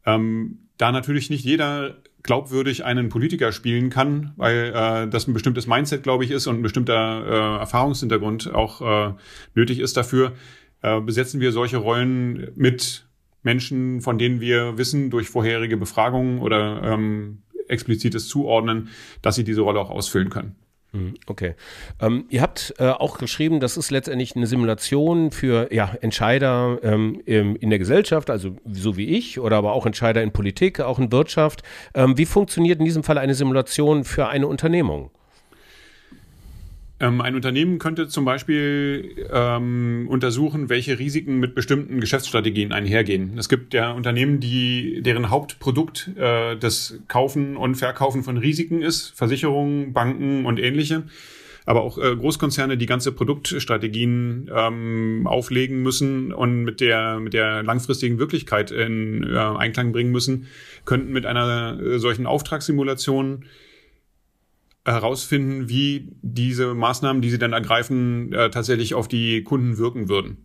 Ähm, 0.05 0.69
da 0.77 0.93
natürlich 0.93 1.29
nicht 1.29 1.43
jeder 1.43 1.97
glaubwürdig 2.23 2.85
einen 2.85 3.09
Politiker 3.09 3.51
spielen 3.51 3.89
kann, 3.89 4.33
weil 4.37 4.73
äh, 4.73 5.09
das 5.09 5.27
ein 5.27 5.33
bestimmtes 5.33 5.67
Mindset, 5.67 6.03
glaube 6.03 6.23
ich, 6.23 6.31
ist 6.31 6.47
und 6.47 6.59
ein 6.59 6.61
bestimmter 6.61 7.25
äh, 7.25 7.59
Erfahrungshintergrund 7.59 8.53
auch 8.53 9.09
äh, 9.09 9.13
nötig 9.55 9.79
ist 9.79 9.97
dafür, 9.97 10.33
äh, 10.81 10.99
besetzen 11.01 11.39
wir 11.39 11.51
solche 11.51 11.77
Rollen 11.77 12.51
mit 12.55 13.05
Menschen, 13.43 14.01
von 14.01 14.17
denen 14.17 14.41
wir 14.41 14.77
wissen 14.77 15.09
durch 15.09 15.29
vorherige 15.29 15.77
Befragungen 15.77 16.39
oder 16.39 16.81
ähm, 16.83 17.43
explizites 17.67 18.27
zuordnen, 18.27 18.89
dass 19.21 19.35
sie 19.35 19.43
diese 19.43 19.61
Rolle 19.61 19.79
auch 19.79 19.89
ausfüllen 19.89 20.29
können. 20.29 20.55
Hm, 20.91 21.13
okay. 21.27 21.53
Ähm, 22.01 22.25
ihr 22.29 22.41
habt 22.41 22.73
äh, 22.79 22.89
auch 22.89 23.19
geschrieben, 23.19 23.59
das 23.59 23.77
ist 23.77 23.91
letztendlich 23.91 24.35
eine 24.35 24.47
Simulation 24.47 25.29
für 25.29 25.71
ja, 25.71 25.95
Entscheider 26.01 26.79
ähm, 26.81 27.21
in 27.25 27.69
der 27.69 27.77
Gesellschaft, 27.77 28.31
also 28.31 28.55
so 28.65 28.97
wie 28.97 29.09
ich, 29.09 29.39
oder 29.39 29.57
aber 29.57 29.73
auch 29.73 29.85
Entscheider 29.85 30.23
in 30.23 30.31
Politik, 30.31 30.79
auch 30.79 30.97
in 30.97 31.11
Wirtschaft. 31.11 31.61
Ähm, 31.93 32.17
wie 32.17 32.25
funktioniert 32.25 32.79
in 32.79 32.85
diesem 32.85 33.03
Fall 33.03 33.19
eine 33.19 33.35
Simulation 33.35 34.03
für 34.03 34.29
eine 34.29 34.47
Unternehmung? 34.47 35.11
Ähm, 37.01 37.21
ein 37.21 37.35
Unternehmen 37.35 37.79
könnte 37.79 38.09
zum 38.09 38.25
Beispiel 38.25 39.15
ähm, 39.31 40.07
untersuchen, 40.09 40.67
welche 40.67 40.99
Risiken 40.99 41.37
mit 41.37 41.55
bestimmten 41.55 42.01
Geschäftsstrategien 42.01 42.73
einhergehen. 42.73 43.37
Es 43.37 43.47
gibt 43.47 43.73
ja 43.73 43.91
Unternehmen, 43.91 44.41
die 44.41 45.01
deren 45.01 45.29
Hauptprodukt 45.29 46.11
äh, 46.17 46.57
das 46.57 46.99
Kaufen 47.07 47.55
und 47.55 47.75
Verkaufen 47.75 48.23
von 48.23 48.37
Risiken 48.37 48.81
ist, 48.81 49.13
Versicherungen, 49.15 49.93
Banken 49.93 50.45
und 50.45 50.59
ähnliche. 50.59 51.03
Aber 51.65 51.83
auch 51.83 51.97
äh, 51.99 52.15
Großkonzerne, 52.15 52.77
die 52.77 52.87
ganze 52.87 53.11
Produktstrategien 53.13 54.49
ähm, 54.53 55.25
auflegen 55.25 55.81
müssen 55.81 56.33
und 56.33 56.63
mit 56.63 56.81
der 56.81 57.19
mit 57.19 57.33
der 57.33 57.63
langfristigen 57.63 58.17
Wirklichkeit 58.17 58.71
in 58.71 59.23
äh, 59.23 59.37
Einklang 59.37 59.91
bringen 59.93 60.11
müssen, 60.11 60.47
könnten 60.83 61.13
mit 61.13 61.25
einer 61.25 61.79
äh, 61.79 61.99
solchen 61.99 62.25
Auftragssimulation 62.25 63.45
herausfinden, 64.91 65.69
wie 65.69 66.09
diese 66.21 66.73
Maßnahmen, 66.73 67.21
die 67.21 67.29
sie 67.29 67.39
dann 67.39 67.53
ergreifen, 67.53 68.33
äh, 68.33 68.49
tatsächlich 68.49 68.93
auf 68.93 69.07
die 69.07 69.43
Kunden 69.43 69.77
wirken 69.77 70.09
würden. 70.09 70.37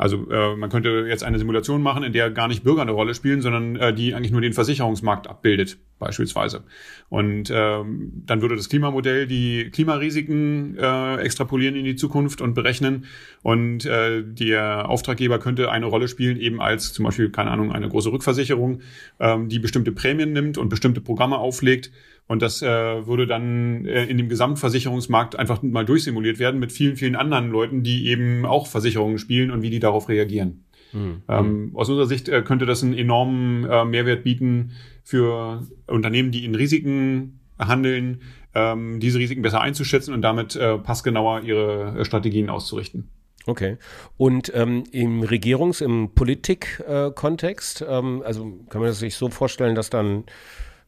Also 0.00 0.30
äh, 0.30 0.56
man 0.56 0.70
könnte 0.70 1.04
jetzt 1.08 1.22
eine 1.22 1.38
Simulation 1.38 1.82
machen, 1.82 2.04
in 2.04 2.14
der 2.14 2.30
gar 2.30 2.48
nicht 2.48 2.64
Bürger 2.64 2.80
eine 2.80 2.92
Rolle 2.92 3.14
spielen, 3.14 3.42
sondern 3.42 3.76
äh, 3.76 3.92
die 3.92 4.14
eigentlich 4.14 4.32
nur 4.32 4.40
den 4.40 4.54
Versicherungsmarkt 4.54 5.26
abbildet, 5.26 5.76
beispielsweise. 5.98 6.64
Und 7.10 7.52
ähm, 7.54 8.10
dann 8.24 8.40
würde 8.40 8.56
das 8.56 8.70
Klimamodell 8.70 9.26
die 9.26 9.68
Klimarisiken 9.70 10.78
äh, 10.78 11.16
extrapolieren 11.16 11.76
in 11.76 11.84
die 11.84 11.96
Zukunft 11.96 12.40
und 12.40 12.54
berechnen. 12.54 13.04
Und 13.42 13.84
äh, 13.84 14.22
der 14.24 14.88
Auftraggeber 14.88 15.38
könnte 15.38 15.70
eine 15.70 15.84
Rolle 15.84 16.08
spielen, 16.08 16.38
eben 16.38 16.62
als 16.62 16.94
zum 16.94 17.04
Beispiel, 17.04 17.28
keine 17.28 17.50
Ahnung, 17.50 17.70
eine 17.70 17.90
große 17.90 18.10
Rückversicherung, 18.10 18.80
ähm, 19.18 19.50
die 19.50 19.58
bestimmte 19.58 19.92
Prämien 19.92 20.32
nimmt 20.32 20.56
und 20.56 20.70
bestimmte 20.70 21.02
Programme 21.02 21.36
auflegt 21.36 21.90
und 22.30 22.42
das 22.42 22.62
äh, 22.62 23.08
würde 23.08 23.26
dann 23.26 23.86
äh, 23.86 24.04
in 24.04 24.16
dem 24.16 24.28
Gesamtversicherungsmarkt 24.28 25.36
einfach 25.36 25.62
mal 25.62 25.84
durchsimuliert 25.84 26.38
werden 26.38 26.60
mit 26.60 26.70
vielen, 26.70 26.94
vielen 26.94 27.16
anderen 27.16 27.50
Leuten, 27.50 27.82
die 27.82 28.06
eben 28.06 28.46
auch 28.46 28.68
Versicherungen 28.68 29.18
spielen 29.18 29.50
und 29.50 29.62
wie 29.62 29.70
die 29.70 29.80
darauf 29.80 30.08
reagieren. 30.08 30.64
Mhm. 30.92 31.22
Ähm, 31.28 31.70
aus 31.74 31.88
unserer 31.88 32.06
Sicht 32.06 32.28
äh, 32.28 32.42
könnte 32.42 32.66
das 32.66 32.84
einen 32.84 32.94
enormen 32.94 33.64
äh, 33.64 33.84
Mehrwert 33.84 34.22
bieten 34.22 34.70
für 35.02 35.66
Unternehmen, 35.88 36.30
die 36.30 36.44
in 36.44 36.54
Risiken 36.54 37.40
handeln, 37.58 38.20
ähm, 38.54 39.00
diese 39.00 39.18
Risiken 39.18 39.42
besser 39.42 39.60
einzuschätzen 39.60 40.14
und 40.14 40.22
damit 40.22 40.54
äh, 40.54 40.78
passgenauer 40.78 41.40
ihre 41.40 41.98
äh, 41.98 42.04
Strategien 42.04 42.48
auszurichten. 42.48 43.08
Okay. 43.46 43.76
Und 44.16 44.52
ähm, 44.54 44.84
im 44.92 45.24
Regierungs-, 45.24 45.82
im 45.82 46.14
Politikkontext, 46.14 47.82
äh, 47.82 47.86
ähm, 47.86 48.22
also 48.24 48.52
kann 48.68 48.82
man 48.82 48.92
sich 48.92 49.16
so 49.16 49.30
vorstellen, 49.30 49.74
dass 49.74 49.90
dann 49.90 50.26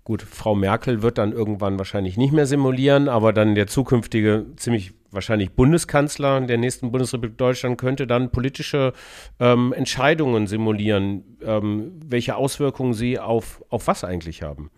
Gut, 0.05 0.23
Frau 0.23 0.57
Merkel 0.57 1.03
wird 1.03 1.17
dann 1.19 1.33
irgendwann 1.33 1.79
wahrscheinlich 1.79 2.17
nicht 2.17 2.33
mehr 2.33 2.47
simulieren, 2.47 3.09
aber 3.09 3.33
dann 3.33 3.55
der 3.55 3.69
zukünftige, 3.69 4.47
ziemlich 4.57 4.95
wahrscheinlich 5.13 5.53
Bundeskanzler 5.53 6.41
der 6.41 6.59
nächsten 6.59 6.91
Bundesrepublik 6.91 7.39
Deutschland 7.39 7.79
könnte 7.79 8.07
dann 8.09 8.31
politische 8.31 8.95
ähm, 9.39 9.73
Entscheidungen 9.73 10.49
simulieren, 10.49 11.23
ähm, 11.43 11.93
welche 12.05 12.35
Auswirkungen 12.35 12.95
sie 12.95 13.19
auf, 13.21 13.63
auf 13.69 13.87
was 13.87 14.03
eigentlich 14.03 14.43
haben. 14.43 14.71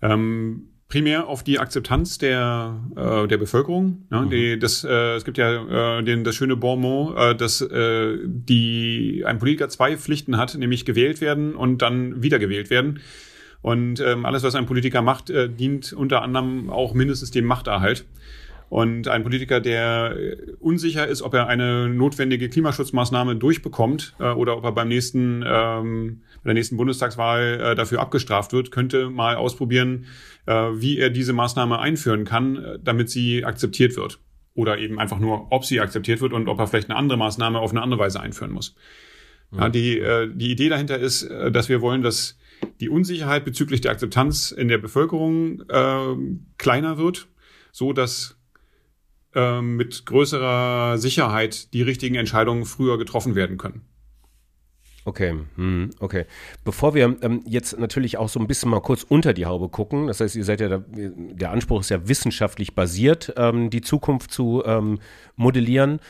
Ähm, 0.00 0.68
primär 0.88 1.26
auf 1.26 1.42
die 1.42 1.58
Akzeptanz 1.58 2.18
der, 2.18 2.80
äh, 2.96 3.26
der 3.26 3.36
Bevölkerung. 3.38 4.06
Ne? 4.10 4.22
Mhm. 4.22 4.30
Die, 4.30 4.58
das, 4.58 4.84
äh, 4.84 5.16
es 5.16 5.24
gibt 5.24 5.36
ja 5.36 5.98
äh, 5.98 6.02
den, 6.02 6.24
das 6.24 6.34
schöne 6.34 6.56
Bonmot, 6.56 7.16
äh, 7.16 7.34
dass 7.34 7.60
äh, 7.60 8.16
die, 8.24 9.22
ein 9.26 9.38
Politiker 9.38 9.68
zwei 9.68 9.96
Pflichten 9.96 10.36
hat, 10.38 10.56
nämlich 10.56 10.84
gewählt 10.84 11.20
werden 11.20 11.54
und 11.54 11.82
dann 11.82 12.22
wiedergewählt 12.22 12.70
werden. 12.70 13.00
Und 13.62 14.00
ähm, 14.00 14.24
alles, 14.24 14.42
was 14.42 14.54
ein 14.54 14.66
Politiker 14.66 15.02
macht, 15.02 15.30
äh, 15.30 15.48
dient 15.48 15.92
unter 15.92 16.22
anderem 16.22 16.70
auch 16.70 16.94
mindestens 16.94 17.30
dem 17.30 17.44
Machterhalt. 17.44 18.04
Und 18.68 19.06
ein 19.06 19.22
Politiker, 19.22 19.60
der 19.60 20.16
äh, 20.16 20.36
unsicher 20.58 21.06
ist, 21.06 21.22
ob 21.22 21.34
er 21.34 21.46
eine 21.46 21.88
notwendige 21.88 22.48
Klimaschutzmaßnahme 22.48 23.36
durchbekommt 23.36 24.14
äh, 24.18 24.30
oder 24.30 24.56
ob 24.56 24.64
er 24.64 24.72
beim 24.72 24.88
nächsten, 24.88 25.44
ähm, 25.46 26.22
bei 26.42 26.48
der 26.48 26.54
nächsten 26.54 26.76
Bundestagswahl 26.76 27.60
äh, 27.60 27.74
dafür 27.76 28.00
abgestraft 28.00 28.52
wird, 28.52 28.72
könnte 28.72 29.08
mal 29.08 29.36
ausprobieren, 29.36 30.06
äh, 30.46 30.52
wie 30.52 30.98
er 30.98 31.10
diese 31.10 31.32
Maßnahme 31.32 31.78
einführen 31.78 32.24
kann, 32.24 32.56
äh, 32.56 32.78
damit 32.82 33.08
sie 33.08 33.44
akzeptiert 33.44 33.96
wird. 33.96 34.18
Oder 34.54 34.78
eben 34.78 34.98
einfach 34.98 35.18
nur, 35.18 35.52
ob 35.52 35.64
sie 35.64 35.80
akzeptiert 35.80 36.20
wird 36.20 36.32
und 36.32 36.48
ob 36.48 36.58
er 36.58 36.66
vielleicht 36.66 36.90
eine 36.90 36.98
andere 36.98 37.18
Maßnahme 37.18 37.60
auf 37.60 37.70
eine 37.70 37.82
andere 37.82 38.00
Weise 38.00 38.20
einführen 38.20 38.50
muss. 38.50 38.74
Mhm. 39.52 39.58
Ja, 39.60 39.68
die, 39.68 39.98
äh, 39.98 40.28
die 40.32 40.50
Idee 40.50 40.70
dahinter 40.70 40.98
ist, 40.98 41.22
äh, 41.22 41.52
dass 41.52 41.68
wir 41.68 41.80
wollen, 41.82 42.02
dass 42.02 42.36
die 42.80 42.88
Unsicherheit 42.88 43.44
bezüglich 43.44 43.80
der 43.80 43.92
Akzeptanz 43.92 44.50
in 44.50 44.68
der 44.68 44.78
Bevölkerung 44.78 45.62
äh, 45.68 46.16
kleiner 46.58 46.98
wird, 46.98 47.28
so 47.72 47.92
dass 47.92 48.38
äh, 49.34 49.60
mit 49.60 50.06
größerer 50.06 50.98
Sicherheit 50.98 51.72
die 51.74 51.82
richtigen 51.82 52.14
Entscheidungen 52.14 52.64
früher 52.64 52.98
getroffen 52.98 53.34
werden 53.34 53.58
können. 53.58 53.82
Okay, 55.06 55.36
hm, 55.54 55.90
okay. 56.00 56.24
Bevor 56.64 56.94
wir 56.94 57.16
ähm, 57.22 57.44
jetzt 57.46 57.78
natürlich 57.78 58.18
auch 58.18 58.28
so 58.28 58.40
ein 58.40 58.48
bisschen 58.48 58.70
mal 58.70 58.80
kurz 58.80 59.04
unter 59.04 59.34
die 59.34 59.46
Haube 59.46 59.68
gucken, 59.68 60.08
das 60.08 60.20
heißt, 60.20 60.34
ihr 60.34 60.44
seid 60.44 60.60
ja, 60.60 60.68
da, 60.68 60.82
der 60.88 61.52
Anspruch 61.52 61.80
ist 61.80 61.90
ja 61.90 62.08
wissenschaftlich 62.08 62.74
basiert, 62.74 63.32
ähm, 63.36 63.70
die 63.70 63.82
Zukunft 63.82 64.32
zu 64.32 64.64
ähm, 64.66 64.98
modellieren. 65.36 66.00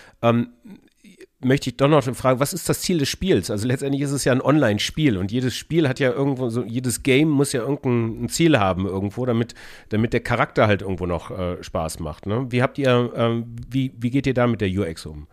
Möchte 1.44 1.68
ich 1.68 1.76
doch 1.76 1.88
noch 1.88 2.02
fragen, 2.02 2.40
was 2.40 2.54
ist 2.54 2.66
das 2.68 2.80
Ziel 2.80 2.96
des 2.96 3.10
Spiels? 3.10 3.50
Also 3.50 3.68
letztendlich 3.68 4.00
ist 4.00 4.10
es 4.10 4.24
ja 4.24 4.32
ein 4.32 4.40
Online-Spiel 4.40 5.18
und 5.18 5.30
jedes 5.30 5.54
Spiel 5.54 5.86
hat 5.86 6.00
ja 6.00 6.10
irgendwo 6.10 6.48
so, 6.48 6.64
jedes 6.64 7.02
Game 7.02 7.28
muss 7.28 7.52
ja 7.52 7.60
irgendein 7.60 8.30
Ziel 8.30 8.58
haben 8.58 8.86
irgendwo, 8.86 9.26
damit, 9.26 9.54
damit 9.90 10.14
der 10.14 10.20
Charakter 10.20 10.66
halt 10.66 10.80
irgendwo 10.80 11.04
noch 11.04 11.30
äh, 11.30 11.62
Spaß 11.62 12.00
macht. 12.00 12.24
Ne? 12.24 12.46
Wie 12.48 12.62
habt 12.62 12.78
ihr, 12.78 13.12
ähm, 13.14 13.54
wie, 13.68 13.92
wie 13.98 14.10
geht 14.10 14.26
ihr 14.26 14.32
da 14.32 14.46
mit 14.46 14.62
der 14.62 14.70
UX 14.70 15.04
um? 15.04 15.26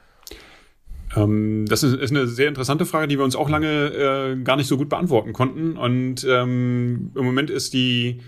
Ähm, 1.15 1.65
das 1.67 1.83
ist, 1.83 1.95
ist, 1.95 2.11
eine 2.11 2.27
sehr 2.27 2.49
interessante 2.49 2.85
Frage, 2.85 3.07
die 3.07 3.17
wir 3.17 3.23
uns 3.23 3.37
auch 3.37 3.49
lange 3.49 3.67
äh, 3.67 4.43
gar 4.43 4.57
nicht 4.57 4.67
so 4.67 4.77
gut 4.77 4.89
beantworten 4.89 5.31
konnten. 5.31 5.77
Und 5.77 6.25
ähm, 6.29 7.11
im 7.15 7.25
Moment 7.25 7.49
ist 7.49 7.73
die, 7.73 8.19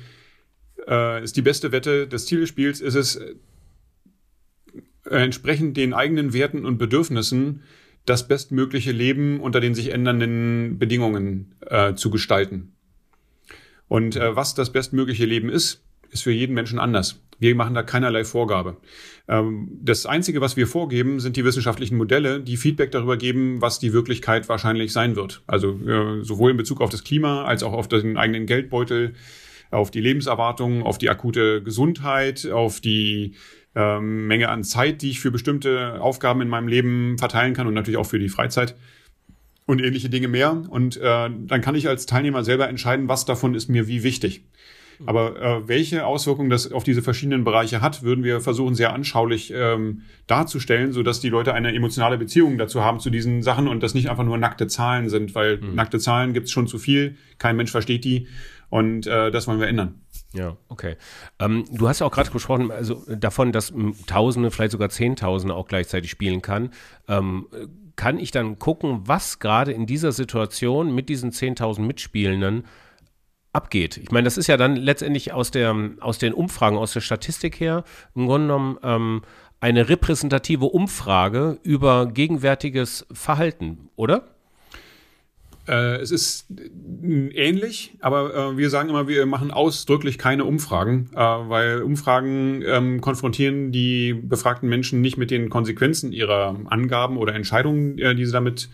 äh, 0.88 1.24
ist 1.24 1.36
die 1.36 1.42
beste 1.42 1.72
Wette 1.72 2.08
des 2.08 2.26
Ziel 2.26 2.40
des 2.40 2.50
Spiels, 2.50 2.82
ist 2.82 2.96
es, 2.96 3.20
entsprechend 5.10 5.78
den 5.78 5.94
eigenen 5.94 6.34
Werten 6.34 6.66
und 6.66 6.78
Bedürfnissen 6.78 7.64
das 8.06 8.28
bestmögliche 8.28 8.92
Leben 8.92 9.40
unter 9.40 9.60
den 9.60 9.74
sich 9.74 9.92
ändernden 9.92 10.78
Bedingungen 10.78 11.56
äh, 11.62 11.96
zu 11.96 12.10
gestalten. 12.10 12.74
Und 13.88 14.16
äh, 14.16 14.36
was 14.36 14.56
das 14.56 14.72
bestmögliche 14.72 15.26
Leben 15.26 15.50
ist, 15.50 15.84
ist 16.12 16.24
für 16.24 16.32
jeden 16.32 16.54
Menschen 16.54 16.80
anders. 16.80 17.22
Wir 17.40 17.56
machen 17.56 17.74
da 17.74 17.84
keinerlei 17.84 18.24
Vorgabe. 18.24 18.78
Ähm, 19.28 19.80
das 19.82 20.06
Einzige, 20.06 20.40
was 20.42 20.56
wir 20.56 20.68
vorgeben, 20.68 21.20
sind 21.20 21.36
die 21.36 21.44
wissenschaftlichen 21.44 21.98
Modelle, 21.98 22.40
die 22.40 22.58
Feedback 22.58 22.92
darüber 22.92 23.18
geben, 23.18 23.62
was 23.62 23.80
die 23.80 23.94
Wirklichkeit 23.94 24.48
wahrscheinlich 24.48 24.94
sein 24.94 25.16
wird. 25.16 25.44
Also 25.48 25.80
äh, 25.86 26.24
sowohl 26.24 26.52
in 26.52 26.58
Bezug 26.58 26.82
auf 26.82 26.90
das 26.90 27.04
Klima 27.04 27.44
als 27.44 27.64
auch 27.64 27.74
auf 27.74 27.88
den 27.88 28.18
eigenen 28.18 28.46
Geldbeutel, 28.46 29.16
auf 29.72 29.92
die 29.92 30.02
Lebenserwartung, 30.02 30.84
auf 30.84 30.98
die 30.98 31.10
akute 31.10 31.62
Gesundheit, 31.64 32.46
auf 32.52 32.80
die 32.80 33.36
ähm, 33.76 34.28
Menge 34.28 34.50
an 34.50 34.64
Zeit, 34.64 35.02
die 35.02 35.12
ich 35.12 35.20
für 35.20 35.32
bestimmte 35.32 36.02
Aufgaben 36.02 36.42
in 36.42 36.48
meinem 36.48 36.68
Leben 36.68 37.18
verteilen 37.18 37.54
kann 37.54 37.68
und 37.68 37.74
natürlich 37.74 37.98
auch 37.98 38.06
für 38.06 38.20
die 38.20 38.30
Freizeit 38.30 38.76
und 39.66 39.82
ähnliche 39.82 40.10
Dinge 40.10 40.28
mehr. 40.28 40.64
Und 40.70 40.98
äh, 40.98 41.30
dann 41.30 41.62
kann 41.62 41.76
ich 41.76 41.88
als 41.88 42.06
Teilnehmer 42.06 42.44
selber 42.44 42.70
entscheiden, 42.70 43.10
was 43.10 43.26
davon 43.26 43.54
ist 43.54 43.68
mir 43.68 43.88
wie 43.88 44.04
wichtig. 44.04 44.44
Aber 45.06 45.42
äh, 45.42 45.68
welche 45.68 46.06
Auswirkungen 46.06 46.50
das 46.50 46.72
auf 46.72 46.84
diese 46.84 47.02
verschiedenen 47.02 47.44
Bereiche 47.44 47.82
hat, 47.82 48.04
würden 48.04 48.24
wir 48.24 48.40
versuchen 48.40 48.76
sehr 48.76 48.94
anschaulich 48.94 49.52
ähm, 49.54 50.04
darzustellen, 50.28 50.94
so 50.94 51.04
dass 51.04 51.20
die 51.20 51.30
Leute 51.30 51.54
eine 51.54 51.74
emotionale 51.76 52.18
Beziehung 52.18 52.58
dazu 52.58 52.82
haben 52.82 53.00
zu 53.00 53.10
diesen 53.10 53.42
Sachen 53.44 53.68
und 53.68 53.84
das 53.84 53.94
nicht 53.94 54.10
einfach 54.10 54.24
nur 54.24 54.38
nackte 54.38 54.68
Zahlen 54.68 55.10
sind, 55.10 55.36
weil 55.36 55.58
mhm. 55.58 55.76
nackte 55.76 56.00
Zahlen 56.00 56.34
gibt 56.34 56.46
es 56.46 56.52
schon 56.52 56.68
zu 56.68 56.78
viel, 56.78 57.18
kein 57.40 57.58
Mensch 57.58 57.72
versteht 57.72 58.06
die 58.06 58.28
und 58.76 59.08
äh, 59.08 59.32
das 59.32 59.48
wollen 59.48 59.62
wir 59.62 59.70
ändern. 59.70 60.02
Ja, 60.34 60.58
okay. 60.68 60.98
Ähm, 61.40 61.64
du 61.72 61.88
hast 61.88 62.00
ja 62.00 62.06
auch 62.06 62.12
gerade 62.12 62.30
gesprochen, 62.30 62.70
also 62.70 63.06
davon, 63.08 63.54
dass 63.54 63.72
Tausende, 64.06 64.52
vielleicht 64.52 64.74
sogar 64.74 64.90
Zehntausende 64.90 65.56
auch 65.56 65.70
gleichzeitig 65.70 66.12
spielen 66.12 66.42
kann. 66.42 66.72
Ähm, 67.08 67.48
kann 67.96 68.20
ich 68.20 68.32
dann 68.32 68.60
gucken, 68.60 69.04
was 69.06 69.40
gerade 69.40 69.72
in 69.72 69.86
dieser 69.86 70.12
Situation 70.12 70.94
mit 70.94 71.08
diesen 71.08 71.32
10.000 71.32 71.80
Mitspielenden 71.84 72.66
abgeht. 73.54 73.96
Ich 73.96 74.12
meine, 74.12 74.26
das 74.26 74.38
ist 74.38 74.48
ja 74.48 74.58
dann 74.58 74.76
letztendlich 74.76 75.32
aus, 75.32 75.52
der, 75.52 75.74
aus 76.02 76.18
den 76.18 76.34
Umfragen, 76.34 76.76
aus 76.76 76.92
der 76.92 77.00
Statistik 77.00 77.62
her, 77.62 77.86
im 78.14 78.26
Grunde 78.26 78.48
genommen 78.48 78.78
ähm, 78.84 79.22
eine 79.62 79.88
repräsentative 79.88 80.66
Umfrage 80.66 81.60
über 81.64 82.08
gegenwärtiges 82.08 83.08
Verhalten, 83.14 83.90
oder? 83.96 84.35
Äh, 85.68 85.98
es 85.98 86.12
ist 86.12 86.48
ähnlich, 87.02 87.94
aber 88.00 88.34
äh, 88.34 88.58
wir 88.58 88.70
sagen 88.70 88.90
immer, 88.90 89.08
wir 89.08 89.26
machen 89.26 89.52
ausdrücklich 89.52 90.18
keine 90.18 90.46
Umfragen, 90.46 91.10
äh, 91.14 91.18
weil 91.18 91.82
Umfragen 91.82 92.64
ähm, 92.66 93.02
konfrontieren 93.02 93.72
die 93.72 94.14
befragten 94.14 94.70
Menschen 94.70 95.02
nicht 95.02 95.18
mit 95.18 95.32
den 95.32 95.50
Konsequenzen 95.50 96.12
ihrer 96.12 96.56
Angaben 96.66 97.18
oder 97.18 97.34
Entscheidungen, 97.34 97.98
äh, 97.98 98.16
die 98.16 98.26
sie 98.26 98.32
damit 98.32 98.70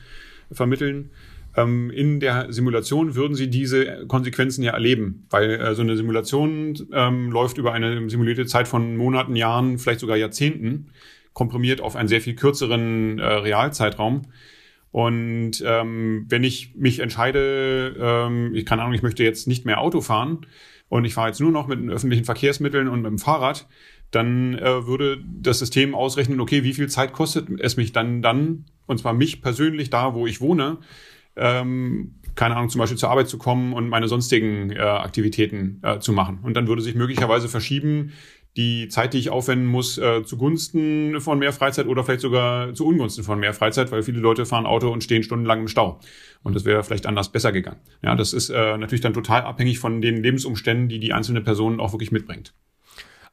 vermitteln. 0.51 1.11
Ähm, 1.55 1.91
in 1.91 2.19
der 2.19 2.51
Simulation 2.51 3.15
würden 3.15 3.35
sie 3.35 3.49
diese 3.49 4.05
Konsequenzen 4.07 4.63
ja 4.63 4.71
erleben, 4.71 5.25
weil 5.29 5.51
äh, 5.51 5.75
so 5.75 5.81
eine 5.81 5.97
Simulation 5.97 6.77
ähm, 6.93 7.31
läuft 7.31 7.57
über 7.57 7.73
eine 7.73 8.09
simulierte 8.09 8.45
Zeit 8.45 8.67
von 8.67 8.95
Monaten, 8.95 9.35
Jahren, 9.35 9.77
vielleicht 9.77 9.99
sogar 9.99 10.17
Jahrzehnten, 10.17 10.91
komprimiert 11.33 11.81
auf 11.81 11.95
einen 11.95 12.07
sehr 12.07 12.21
viel 12.21 12.35
kürzeren 12.35 13.19
äh, 13.19 13.25
Realzeitraum. 13.25 14.23
Und 14.91 15.63
ähm, 15.65 16.25
wenn 16.27 16.43
ich 16.43 16.75
mich 16.75 16.99
entscheide, 16.99 17.95
ähm, 17.99 18.53
ich 18.53 18.65
keine 18.65 18.81
Ahnung, 18.81 18.93
ich 18.93 19.03
möchte 19.03 19.23
jetzt 19.23 19.47
nicht 19.47 19.65
mehr 19.65 19.79
Auto 19.79 20.01
fahren 20.01 20.45
und 20.89 21.05
ich 21.05 21.13
fahre 21.13 21.29
jetzt 21.29 21.39
nur 21.39 21.51
noch 21.51 21.67
mit 21.67 21.79
den 21.79 21.89
öffentlichen 21.89 22.25
Verkehrsmitteln 22.25 22.89
und 22.89 23.01
mit 23.01 23.09
dem 23.09 23.19
Fahrrad, 23.19 23.67
dann 24.11 24.57
äh, 24.57 24.85
würde 24.85 25.23
das 25.25 25.59
System 25.59 25.95
ausrechnen, 25.95 26.41
okay, 26.41 26.63
wie 26.63 26.73
viel 26.73 26.89
Zeit 26.89 27.13
kostet 27.13 27.47
es 27.61 27.77
mich 27.77 27.93
dann, 27.93 28.21
dann, 28.21 28.65
und 28.85 28.99
zwar 28.99 29.13
mich 29.13 29.41
persönlich 29.41 29.89
da, 29.89 30.13
wo 30.13 30.27
ich 30.27 30.41
wohne, 30.41 30.79
ähm, 31.37 32.15
keine 32.35 32.57
Ahnung, 32.57 32.69
zum 32.69 32.79
Beispiel 32.79 32.97
zur 32.97 33.09
Arbeit 33.09 33.29
zu 33.29 33.37
kommen 33.37 33.71
und 33.71 33.87
meine 33.87 34.09
sonstigen 34.09 34.71
äh, 34.71 34.79
Aktivitäten 34.79 35.79
äh, 35.83 35.99
zu 35.99 36.11
machen. 36.11 36.39
Und 36.43 36.55
dann 36.55 36.67
würde 36.67 36.81
sich 36.81 36.95
möglicherweise 36.95 37.47
verschieben, 37.47 38.11
die 38.57 38.89
Zeit, 38.89 39.13
die 39.13 39.17
ich 39.17 39.29
aufwenden 39.29 39.67
muss, 39.67 39.97
äh, 39.97 40.23
zugunsten 40.23 41.21
von 41.21 41.39
mehr 41.39 41.53
Freizeit 41.53 41.87
oder 41.87 42.03
vielleicht 42.03 42.21
sogar 42.21 42.73
zu 42.73 42.85
Ungunsten 42.85 43.23
von 43.23 43.39
mehr 43.39 43.53
Freizeit, 43.53 43.91
weil 43.91 44.03
viele 44.03 44.19
Leute 44.19 44.45
fahren 44.45 44.65
Auto 44.65 44.91
und 44.91 45.03
stehen 45.03 45.23
stundenlang 45.23 45.61
im 45.61 45.67
Stau. 45.67 45.99
Und 46.43 46.55
das 46.55 46.65
wäre 46.65 46.83
vielleicht 46.83 47.05
anders 47.05 47.31
besser 47.31 47.51
gegangen. 47.51 47.79
Ja, 48.01 48.15
das 48.15 48.33
ist 48.33 48.49
äh, 48.49 48.77
natürlich 48.77 49.01
dann 49.01 49.13
total 49.13 49.43
abhängig 49.43 49.79
von 49.79 50.01
den 50.01 50.21
Lebensumständen, 50.21 50.89
die 50.89 50.99
die 50.99 51.13
einzelne 51.13 51.41
Person 51.41 51.79
auch 51.79 51.93
wirklich 51.93 52.11
mitbringt. 52.11 52.53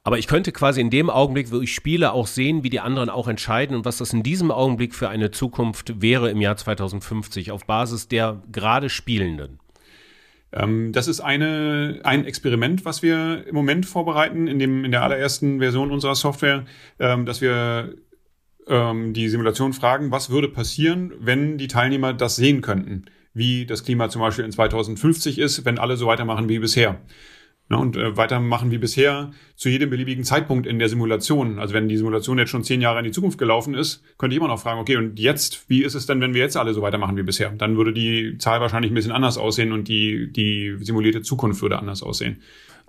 Aber 0.05 0.19
ich 0.19 0.29
könnte 0.29 0.53
quasi 0.53 0.81
in 0.81 0.91
dem 0.91 1.11
Augenblick, 1.11 1.51
wo 1.51 1.61
ich 1.61 1.75
spiele, 1.75 2.13
auch 2.13 2.29
sehen, 2.29 2.63
wie 2.63 2.71
die 2.71 2.81
anderen 2.81 3.11
auch 3.11 3.29
entscheiden 3.29 3.77
und 3.77 3.85
was 3.85 3.99
das 3.99 4.13
in 4.13 4.23
diesem 4.23 4.51
Augenblick 4.51 4.95
für 4.95 5.09
eine 5.09 5.33
Zukunft 5.33 6.01
wäre 6.01 6.31
im 6.31 6.41
Jahr 6.41 6.57
2050 6.57 7.51
auf 7.51 7.67
Basis 7.67 8.09
der 8.09 8.41
gerade 8.51 8.89
Spielenden. 8.89 9.59
Ähm, 10.53 10.93
das 10.93 11.09
ist 11.09 11.21
eine, 11.21 12.01
ein 12.05 12.25
Experiment, 12.25 12.85
was 12.85 13.03
wir 13.03 13.47
im 13.47 13.55
Moment 13.55 13.87
vorbereiten, 13.87 14.47
in, 14.47 14.59
dem, 14.59 14.85
in 14.85 14.91
der 14.91 15.03
allerersten 15.03 15.59
Version 15.59 15.91
unserer 15.91 16.15
Software, 16.15 16.65
ähm, 16.99 17.27
dass 17.27 17.41
wir 17.41 17.95
ähm, 18.67 19.13
die 19.13 19.29
Simulation 19.29 19.73
fragen, 19.73 20.11
was 20.11 20.31
würde 20.31 20.49
passieren, 20.49 21.13
wenn 21.19 21.59
die 21.59 21.69
Teilnehmer 21.69 22.13
das 22.13 22.37
sehen 22.37 22.61
könnten, 22.61 23.07
wie 23.35 23.67
das 23.67 23.85
Klima 23.85 24.09
zum 24.09 24.23
Beispiel 24.23 24.45
in 24.45 24.53
2050 24.53 25.39
ist, 25.39 25.65
wenn 25.65 25.79
alle 25.79 25.97
so 25.97 26.07
weitermachen 26.07 26.49
wie 26.49 26.59
bisher 26.59 27.01
ne, 27.69 27.79
und 27.79 27.97
äh, 27.97 28.17
weitermachen 28.17 28.71
wie 28.71 28.79
bisher 28.79 29.31
zu 29.57 29.69
jedem 29.69 29.91
beliebigen 29.91 30.25
Zeitpunkt 30.25 30.67
in 30.67 30.79
der 30.79 30.89
Simulation. 30.89 31.59
Also 31.59 31.75
wenn 31.75 31.89
die 31.89 31.97
Simulation 31.97 32.39
jetzt 32.39 32.51
schon 32.51 32.65
zehn 32.65 32.81
Jahre 32.81 32.99
in 32.99 33.05
die 33.05 33.11
Zukunft 33.11 33.39
gelaufen 33.39 33.75
ist, 33.75 34.03
könnte 34.19 34.35
ich 34.35 34.39
immer 34.39 34.49
noch 34.49 34.61
fragen, 34.61 34.81
okay, 34.81 34.97
und 34.97 35.19
jetzt, 35.19 35.69
wie 35.69 35.83
ist 35.83 35.95
es 35.95 36.07
denn, 36.07 36.21
wenn 36.21 36.35
wir 36.35 36.43
jetzt 36.43 36.57
alle 36.57 36.75
so 36.75 36.83
weitermachen 36.83 37.17
wie 37.17 37.23
bisher? 37.23 37.51
Dann 37.51 37.77
würde 37.77 37.93
die 37.93 38.37
Zahl 38.39 38.61
wahrscheinlich 38.61 38.91
ein 38.91 38.95
bisschen 38.95 39.13
anders 39.13 39.39
aussehen 39.39 39.73
und 39.73 39.89
die, 39.89 40.33
die 40.33 40.77
simulierte 40.81 41.23
Zukunft 41.23 41.63
würde 41.63 41.79
anders 41.79 42.03
aussehen 42.03 42.39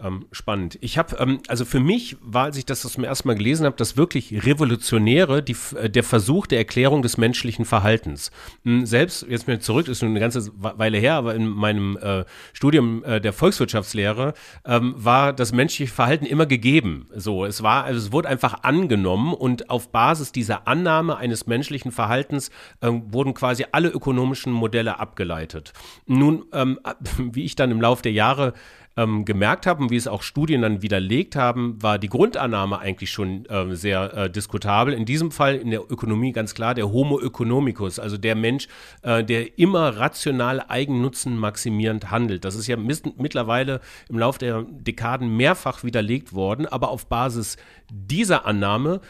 ähm, 0.03 0.25
spannend. 0.31 0.77
Ich 0.81 0.97
habe, 0.97 1.17
ähm, 1.17 1.39
also 1.47 1.65
für 1.65 1.79
mich 1.79 2.17
war, 2.21 2.45
als 2.45 2.57
ich 2.57 2.65
das 2.65 2.81
zum 2.81 3.03
ersten 3.03 3.27
Mal 3.27 3.35
gelesen 3.35 3.65
habe, 3.65 3.75
das 3.75 3.97
wirklich 3.97 4.45
Revolutionäre, 4.45 5.43
die, 5.43 5.55
äh, 5.75 5.89
der 5.89 6.03
Versuch 6.03 6.47
der 6.47 6.59
Erklärung 6.59 7.01
des 7.01 7.17
menschlichen 7.17 7.65
Verhaltens. 7.65 8.31
Hm, 8.63 8.85
selbst, 8.85 9.25
jetzt 9.27 9.47
mir 9.47 9.59
zurück, 9.59 9.87
ist 9.87 9.99
schon 9.99 10.09
eine 10.09 10.19
ganze 10.19 10.51
Weile 10.55 10.97
her, 10.97 11.15
aber 11.15 11.35
in 11.35 11.47
meinem 11.47 11.97
äh, 11.97 12.25
Studium 12.53 13.03
äh, 13.03 13.21
der 13.21 13.33
Volkswirtschaftslehre 13.33 14.33
ähm, 14.65 14.93
war 14.97 15.33
das 15.33 15.51
menschliche 15.51 15.93
Verhalten 15.93 16.25
immer 16.25 16.45
gegeben. 16.45 17.07
So, 17.15 17.45
es 17.45 17.63
war, 17.63 17.83
also 17.83 17.99
es 17.99 18.11
wurde 18.11 18.29
einfach 18.29 18.63
angenommen 18.63 19.33
und 19.33 19.69
auf 19.69 19.91
Basis 19.91 20.31
dieser 20.31 20.67
Annahme 20.67 21.17
eines 21.17 21.47
menschlichen 21.47 21.91
Verhaltens 21.91 22.51
ähm, 22.81 23.13
wurden 23.13 23.33
quasi 23.33 23.65
alle 23.71 23.89
ökonomischen 23.89 24.53
Modelle 24.53 24.99
abgeleitet. 24.99 25.73
Nun, 26.05 26.45
ähm, 26.53 26.79
wie 27.17 27.43
ich 27.43 27.55
dann 27.55 27.71
im 27.71 27.81
Laufe 27.81 28.03
der 28.03 28.11
Jahre 28.11 28.53
ähm, 28.97 29.25
gemerkt 29.25 29.65
habe 29.65 29.83
und 29.83 29.91
wie 29.91 29.95
es 29.95 30.07
auch 30.07 30.23
Studien 30.23 30.61
dann 30.61 30.81
widerlegt 30.81 31.35
haben, 31.35 31.81
war 31.81 31.97
die 31.99 32.09
Grundannahme 32.09 32.79
eigentlich 32.79 33.11
schon 33.11 33.45
äh, 33.45 33.75
sehr 33.75 34.13
äh, 34.13 34.29
diskutabel. 34.29 34.93
In 34.93 35.05
diesem 35.05 35.31
Fall 35.31 35.55
in 35.55 35.71
der 35.71 35.81
Ökonomie 35.89 36.31
ganz 36.31 36.53
klar 36.53 36.73
der 36.73 36.91
Homo 36.91 37.19
economicus, 37.19 37.99
also 37.99 38.17
der 38.17 38.35
Mensch, 38.35 38.67
äh, 39.01 39.23
der 39.23 39.57
immer 39.57 39.97
rational 39.97 40.63
Eigennutzen 40.67 41.37
maximierend 41.37 42.11
handelt. 42.11 42.45
Das 42.45 42.55
ist 42.55 42.67
ja 42.67 42.77
mittlerweile 42.77 43.79
im 44.09 44.19
Laufe 44.19 44.39
der 44.39 44.65
Dekaden 44.69 45.35
mehrfach 45.35 45.83
widerlegt 45.83 46.33
worden, 46.33 46.65
aber 46.65 46.89
auf 46.89 47.07
Basis 47.07 47.57
dieser 47.91 48.45
Annahme 48.45 49.01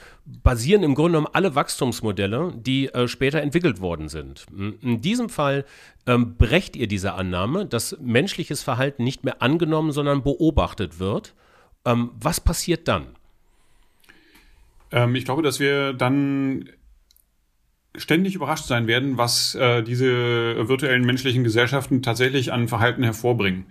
basieren 0.44 0.84
im 0.84 0.96
Grunde 0.96 1.18
genommen 1.18 1.34
alle 1.34 1.56
Wachstumsmodelle, 1.56 2.54
die 2.56 2.88
äh, 2.88 3.08
später 3.08 3.42
entwickelt 3.42 3.82
worden 3.82 4.10
sind. 4.10 4.46
In 4.82 5.02
diesem 5.02 5.30
Fall 5.30 5.66
ähm, 6.06 6.36
brecht 6.38 6.76
ihr 6.76 6.88
diese 6.88 7.14
Annahme, 7.14 7.66
dass 7.66 7.98
menschliches 8.00 8.64
Verhalten 8.64 9.04
nicht 9.04 9.24
mehr 9.24 9.42
angenommen, 9.42 9.92
sondern 9.92 10.24
beobachtet 10.24 11.00
wird. 11.00 11.34
Ähm, 11.86 12.12
was 12.20 12.42
passiert 12.42 12.88
dann? 12.88 13.08
Ähm, 14.92 15.16
ich 15.16 15.26
glaube, 15.26 15.42
dass 15.42 15.60
wir 15.60 15.94
dann 15.94 16.70
ständig 17.96 18.36
überrascht 18.36 18.66
sein 18.66 18.88
werden, 18.88 19.18
was 19.18 19.56
äh, 19.56 19.84
diese 19.84 20.68
virtuellen 20.68 21.06
menschlichen 21.06 21.44
Gesellschaften 21.44 22.02
tatsächlich 22.02 22.54
an 22.54 22.68
Verhalten 22.68 23.04
hervorbringen. 23.04 23.66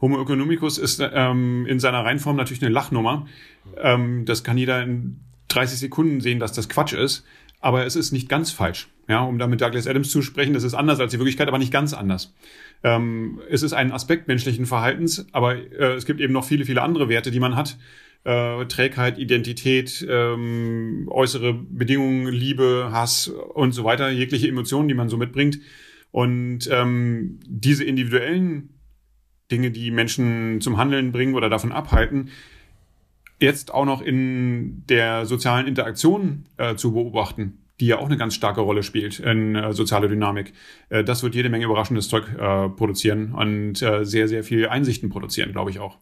Homo 0.00 0.20
economicus 0.22 0.78
ist 0.78 1.02
ähm, 1.12 1.66
in 1.66 1.80
seiner 1.80 2.04
Reinform 2.04 2.36
natürlich 2.36 2.62
eine 2.62 2.72
Lachnummer. 2.72 3.26
Ähm, 3.76 4.24
das 4.24 4.44
kann 4.44 4.56
jeder 4.56 4.82
in 4.82 5.20
30 5.48 5.78
Sekunden 5.78 6.20
sehen, 6.20 6.40
dass 6.40 6.52
das 6.52 6.68
Quatsch 6.68 6.92
ist. 6.92 7.24
Aber 7.60 7.84
es 7.84 7.96
ist 7.96 8.12
nicht 8.12 8.28
ganz 8.28 8.52
falsch. 8.52 8.88
Ja, 9.08 9.22
um 9.22 9.38
da 9.38 9.46
mit 9.46 9.60
Douglas 9.60 9.86
Adams 9.86 10.10
zu 10.10 10.22
sprechen, 10.22 10.52
das 10.52 10.64
ist 10.64 10.74
anders 10.74 11.00
als 11.00 11.12
die 11.12 11.18
Wirklichkeit, 11.18 11.48
aber 11.48 11.58
nicht 11.58 11.72
ganz 11.72 11.94
anders. 11.94 12.34
Ähm, 12.84 13.40
es 13.50 13.62
ist 13.62 13.72
ein 13.72 13.90
Aspekt 13.90 14.28
menschlichen 14.28 14.66
Verhaltens, 14.66 15.26
aber 15.32 15.56
äh, 15.56 15.94
es 15.94 16.04
gibt 16.04 16.20
eben 16.20 16.32
noch 16.32 16.44
viele, 16.44 16.64
viele 16.64 16.82
andere 16.82 17.08
Werte, 17.08 17.30
die 17.30 17.40
man 17.40 17.56
hat. 17.56 17.78
Äh, 18.24 18.66
Trägheit, 18.66 19.18
Identität, 19.18 20.06
ähm, 20.08 21.08
äußere 21.10 21.54
Bedingungen, 21.54 22.28
Liebe, 22.28 22.90
Hass 22.92 23.28
und 23.28 23.72
so 23.72 23.84
weiter, 23.84 24.10
jegliche 24.10 24.48
Emotionen, 24.48 24.88
die 24.88 24.94
man 24.94 25.08
so 25.08 25.16
mitbringt. 25.16 25.58
Und 26.10 26.68
ähm, 26.70 27.40
diese 27.46 27.84
individuellen 27.84 28.80
Dinge, 29.50 29.70
die 29.70 29.90
Menschen 29.90 30.60
zum 30.60 30.76
Handeln 30.76 31.12
bringen 31.12 31.34
oder 31.34 31.48
davon 31.48 31.72
abhalten, 31.72 32.30
jetzt 33.40 33.72
auch 33.72 33.84
noch 33.84 34.02
in 34.02 34.84
der 34.88 35.26
sozialen 35.26 35.66
Interaktion 35.66 36.46
äh, 36.56 36.74
zu 36.74 36.92
beobachten, 36.92 37.58
die 37.80 37.86
ja 37.86 37.98
auch 37.98 38.06
eine 38.06 38.16
ganz 38.16 38.34
starke 38.34 38.60
Rolle 38.60 38.82
spielt 38.82 39.20
in 39.20 39.54
äh, 39.54 39.72
soziale 39.72 40.08
Dynamik. 40.08 40.52
Äh, 40.88 41.04
das 41.04 41.22
wird 41.22 41.34
jede 41.34 41.48
Menge 41.48 41.64
überraschendes 41.64 42.08
Zeug 42.08 42.24
äh, 42.36 42.68
produzieren 42.68 43.34
und 43.34 43.80
äh, 43.82 44.04
sehr, 44.04 44.28
sehr 44.28 44.42
viel 44.44 44.68
Einsichten 44.68 45.08
produzieren, 45.08 45.52
glaube 45.52 45.70
ich 45.70 45.78
auch. 45.78 45.98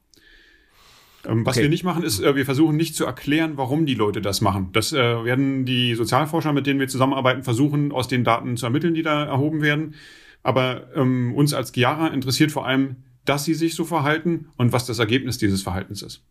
Ähm, 1.27 1.45
was 1.45 1.57
okay. 1.57 1.65
wir 1.65 1.69
nicht 1.69 1.85
machen, 1.85 2.03
ist, 2.03 2.21
äh, 2.21 2.35
wir 2.35 2.45
versuchen 2.45 2.77
nicht 2.77 2.95
zu 2.95 3.05
erklären, 3.05 3.57
warum 3.57 3.87
die 3.87 3.95
Leute 3.95 4.23
das 4.23 4.41
machen. 4.41 4.71
Das 4.73 4.93
äh, 4.93 5.25
werden 5.25 5.65
die 5.65 5.95
Sozialforscher, 5.95 6.53
mit 6.53 6.67
denen 6.67 6.81
wir 6.81 6.89
zusammenarbeiten, 6.89 7.43
versuchen, 7.43 7.93
aus 7.93 8.09
den 8.09 8.25
Daten 8.25 8.57
zu 8.57 8.67
ermitteln, 8.67 8.95
die 8.95 9.03
da 9.03 9.25
erhoben 9.25 9.63
werden. 9.63 9.95
Aber 10.43 10.95
ähm, 10.95 11.35
uns 11.35 11.53
als 11.55 11.73
Giara 11.73 12.09
interessiert 12.09 12.53
vor 12.53 12.67
allem, 12.67 12.97
dass 13.25 13.45
sie 13.45 13.55
sich 13.55 13.75
so 13.75 13.85
verhalten 13.85 14.49
und 14.57 14.73
was 14.73 14.87
das 14.87 15.01
Ergebnis 15.01 15.39
dieses 15.39 15.63
Verhaltens 15.63 16.03
ist. 16.03 16.23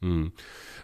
Hm. 0.00 0.32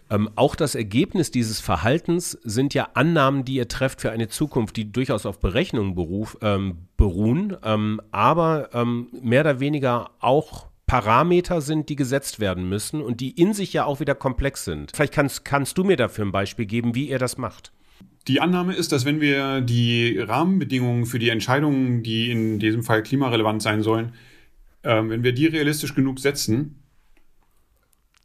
Ähm, 0.09 0.29
auch 0.35 0.55
das 0.55 0.75
Ergebnis 0.75 1.31
dieses 1.31 1.59
Verhaltens 1.59 2.31
sind 2.43 2.73
ja 2.73 2.89
Annahmen, 2.93 3.45
die 3.45 3.55
ihr 3.55 3.67
trefft 3.67 4.01
für 4.01 4.11
eine 4.11 4.27
Zukunft, 4.27 4.75
die 4.77 4.91
durchaus 4.91 5.25
auf 5.25 5.39
Berechnungen 5.39 5.95
beruf, 5.95 6.37
ähm, 6.41 6.87
beruhen, 6.97 7.57
ähm, 7.63 8.01
aber 8.11 8.69
ähm, 8.73 9.07
mehr 9.21 9.41
oder 9.41 9.59
weniger 9.59 10.11
auch 10.19 10.67
Parameter 10.85 11.61
sind, 11.61 11.89
die 11.89 11.95
gesetzt 11.95 12.39
werden 12.39 12.69
müssen 12.69 13.01
und 13.01 13.19
die 13.19 13.31
in 13.31 13.53
sich 13.53 13.73
ja 13.73 13.85
auch 13.85 13.99
wieder 13.99 14.13
komplex 14.13 14.65
sind. 14.65 14.91
Vielleicht 14.93 15.13
kannst, 15.13 15.43
kannst 15.43 15.77
du 15.77 15.83
mir 15.83 15.97
dafür 15.97 16.25
ein 16.25 16.31
Beispiel 16.31 16.65
geben, 16.65 16.93
wie 16.93 17.09
ihr 17.09 17.17
das 17.17 17.37
macht. 17.37 17.71
Die 18.27 18.39
Annahme 18.41 18.73
ist, 18.73 18.91
dass 18.91 19.05
wenn 19.05 19.21
wir 19.21 19.61
die 19.61 20.19
Rahmenbedingungen 20.19 21.05
für 21.05 21.19
die 21.19 21.29
Entscheidungen, 21.29 22.03
die 22.03 22.31
in 22.31 22.59
diesem 22.59 22.83
Fall 22.83 23.01
klimarelevant 23.01 23.61
sein 23.61 23.81
sollen, 23.81 24.13
äh, 24.83 25.01
wenn 25.03 25.23
wir 25.23 25.33
die 25.33 25.47
realistisch 25.47 25.95
genug 25.95 26.19
setzen, 26.19 26.75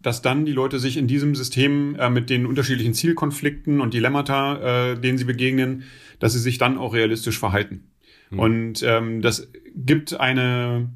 dass 0.01 0.23
dann 0.23 0.45
die 0.47 0.53
Leute 0.53 0.79
sich 0.79 0.97
in 0.97 1.07
diesem 1.07 1.35
System 1.35 1.95
äh, 1.97 2.11
mit 2.11 2.31
den 2.31 2.47
unterschiedlichen 2.47 2.95
Zielkonflikten 2.95 3.81
und 3.81 3.95
Dilemmata, 3.95 4.93
äh, 4.93 5.01
denen 5.01 5.19
sie 5.19 5.25
begegnen, 5.25 5.85
dass 6.19 6.33
sie 6.33 6.39
sich 6.39 6.59
dann 6.59 6.79
auch 6.79 6.95
realistisch 6.95 7.39
verhalten. 7.39 7.91
Mhm. 8.31 8.39
Und 8.39 8.83
ähm, 8.83 9.23
das 9.23 9.51
gibt 9.75 10.19
eine 10.19 10.91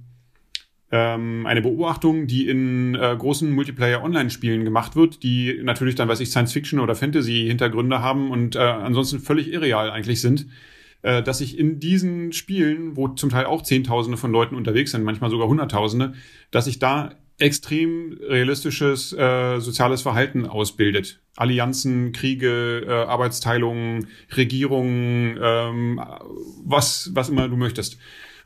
ähm, 0.90 1.44
eine 1.46 1.60
Beobachtung, 1.60 2.26
die 2.26 2.46
in 2.48 2.94
äh, 2.94 3.16
großen 3.18 3.50
Multiplayer-Online-Spielen 3.50 4.64
gemacht 4.64 4.94
wird, 4.94 5.22
die 5.22 5.60
natürlich 5.62 5.96
dann, 5.96 6.08
weiß 6.08 6.20
ich, 6.20 6.30
Science-Fiction 6.30 6.78
oder 6.78 6.94
Fantasy-Hintergründe 6.94 8.00
haben 8.00 8.30
und 8.30 8.54
äh, 8.54 8.60
ansonsten 8.60 9.18
völlig 9.18 9.52
irreal 9.52 9.90
eigentlich 9.90 10.20
sind. 10.20 10.46
äh, 11.04 11.22
dass 11.22 11.40
ich 11.40 11.58
in 11.58 11.78
diesen 11.78 12.32
Spielen, 12.32 12.96
wo 12.96 13.08
zum 13.08 13.28
Teil 13.28 13.44
auch 13.44 13.62
Zehntausende 13.62 14.16
von 14.16 14.32
Leuten 14.32 14.54
unterwegs 14.54 14.90
sind, 14.90 15.04
manchmal 15.04 15.30
sogar 15.30 15.48
Hunderttausende, 15.48 16.14
dass 16.50 16.66
ich 16.66 16.78
da 16.78 17.14
extrem 17.38 18.16
realistisches 18.20 19.12
äh, 19.12 19.58
soziales 19.60 20.02
Verhalten 20.02 20.46
ausbildet. 20.46 21.20
Allianzen, 21.36 22.12
Kriege, 22.12 22.84
äh, 22.86 22.90
Arbeitsteilungen, 22.90 24.06
Regierungen, 24.36 25.38
ähm, 25.42 26.00
was, 26.64 27.10
was 27.14 27.28
immer 27.28 27.48
du 27.48 27.56
möchtest. 27.56 27.98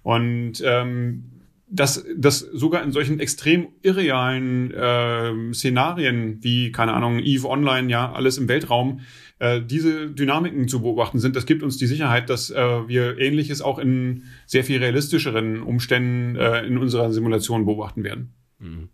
Und 0.02 0.62
ähm, 0.64 1.38
dass 1.70 2.04
das 2.16 2.38
sogar 2.38 2.82
in 2.82 2.92
solchen 2.92 3.20
extrem 3.20 3.68
irrealen 3.82 4.72
äh, 4.72 5.52
Szenarien 5.52 6.42
wie, 6.42 6.72
keine 6.72 6.94
Ahnung, 6.94 7.18
EVE 7.18 7.46
Online, 7.46 7.90
ja, 7.90 8.10
alles 8.10 8.38
im 8.38 8.48
Weltraum, 8.48 9.00
äh, 9.38 9.60
diese 9.60 10.10
Dynamiken 10.10 10.66
zu 10.66 10.80
beobachten 10.80 11.18
sind, 11.18 11.36
das 11.36 11.44
gibt 11.44 11.62
uns 11.62 11.76
die 11.76 11.86
Sicherheit, 11.86 12.30
dass 12.30 12.50
äh, 12.50 12.88
wir 12.88 13.18
Ähnliches 13.18 13.60
auch 13.60 13.78
in 13.78 14.24
sehr 14.46 14.64
viel 14.64 14.78
realistischeren 14.78 15.62
Umständen 15.62 16.36
äh, 16.36 16.64
in 16.64 16.78
unserer 16.78 17.12
Simulation 17.12 17.66
beobachten 17.66 18.02
werden. 18.02 18.32
Mhm. 18.58 18.88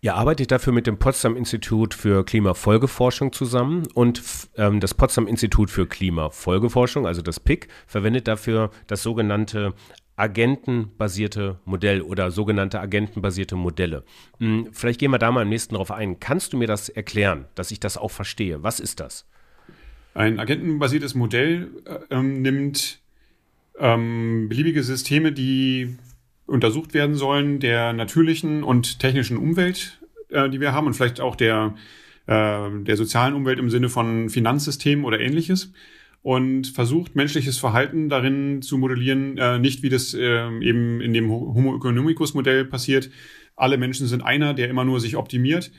Ihr 0.00 0.14
arbeitet 0.14 0.50
dafür 0.50 0.72
mit 0.72 0.86
dem 0.86 0.98
Potsdam 0.98 1.36
Institut 1.36 1.92
für 1.94 2.24
Klimafolgeforschung 2.24 3.32
zusammen 3.32 3.86
und 3.94 4.22
ähm, 4.56 4.80
das 4.80 4.94
Potsdam 4.94 5.26
Institut 5.26 5.70
für 5.70 5.86
Klimafolgeforschung, 5.86 7.06
also 7.06 7.20
das 7.20 7.38
PIC, 7.38 7.68
verwendet 7.86 8.28
dafür 8.28 8.70
das 8.86 9.02
sogenannte 9.02 9.74
agentenbasierte 10.16 11.58
Modell 11.64 12.02
oder 12.02 12.30
sogenannte 12.30 12.80
agentenbasierte 12.80 13.56
Modelle. 13.56 14.04
Hm, 14.38 14.68
vielleicht 14.72 15.00
gehen 15.00 15.10
wir 15.10 15.18
da 15.18 15.32
mal 15.32 15.42
am 15.42 15.48
nächsten 15.48 15.74
drauf 15.74 15.90
ein. 15.90 16.20
Kannst 16.20 16.52
du 16.52 16.58
mir 16.58 16.66
das 16.66 16.88
erklären, 16.88 17.46
dass 17.54 17.70
ich 17.70 17.80
das 17.80 17.96
auch 17.96 18.10
verstehe? 18.10 18.62
Was 18.62 18.80
ist 18.80 19.00
das? 19.00 19.26
Ein 20.12 20.38
agentenbasiertes 20.38 21.14
Modell 21.14 21.70
äh, 21.84 22.14
ähm, 22.14 22.42
nimmt 22.42 23.00
ähm, 23.78 24.48
beliebige 24.48 24.82
Systeme, 24.82 25.32
die 25.32 25.96
untersucht 26.50 26.94
werden 26.94 27.14
sollen, 27.14 27.60
der 27.60 27.92
natürlichen 27.92 28.62
und 28.62 28.98
technischen 28.98 29.36
Umwelt, 29.36 30.00
äh, 30.30 30.48
die 30.50 30.60
wir 30.60 30.72
haben 30.72 30.86
und 30.86 30.94
vielleicht 30.94 31.20
auch 31.20 31.36
der, 31.36 31.74
äh, 32.26 32.68
der 32.70 32.96
sozialen 32.96 33.34
Umwelt 33.34 33.58
im 33.58 33.70
Sinne 33.70 33.88
von 33.88 34.28
Finanzsystemen 34.28 35.04
oder 35.04 35.20
ähnliches 35.20 35.72
und 36.22 36.66
versucht 36.66 37.16
menschliches 37.16 37.58
Verhalten 37.58 38.08
darin 38.08 38.62
zu 38.62 38.76
modellieren, 38.78 39.38
äh, 39.38 39.58
nicht 39.58 39.82
wie 39.82 39.88
das 39.88 40.12
äh, 40.12 40.48
eben 40.60 41.00
in 41.00 41.12
dem 41.14 41.30
Homo 41.30 41.76
economicus 41.76 42.34
Modell 42.34 42.64
passiert. 42.64 43.10
Alle 43.56 43.78
Menschen 43.78 44.06
sind 44.06 44.22
einer, 44.22 44.54
der 44.54 44.68
immer 44.68 44.84
nur 44.84 45.00
sich 45.00 45.16
optimiert, 45.16 45.70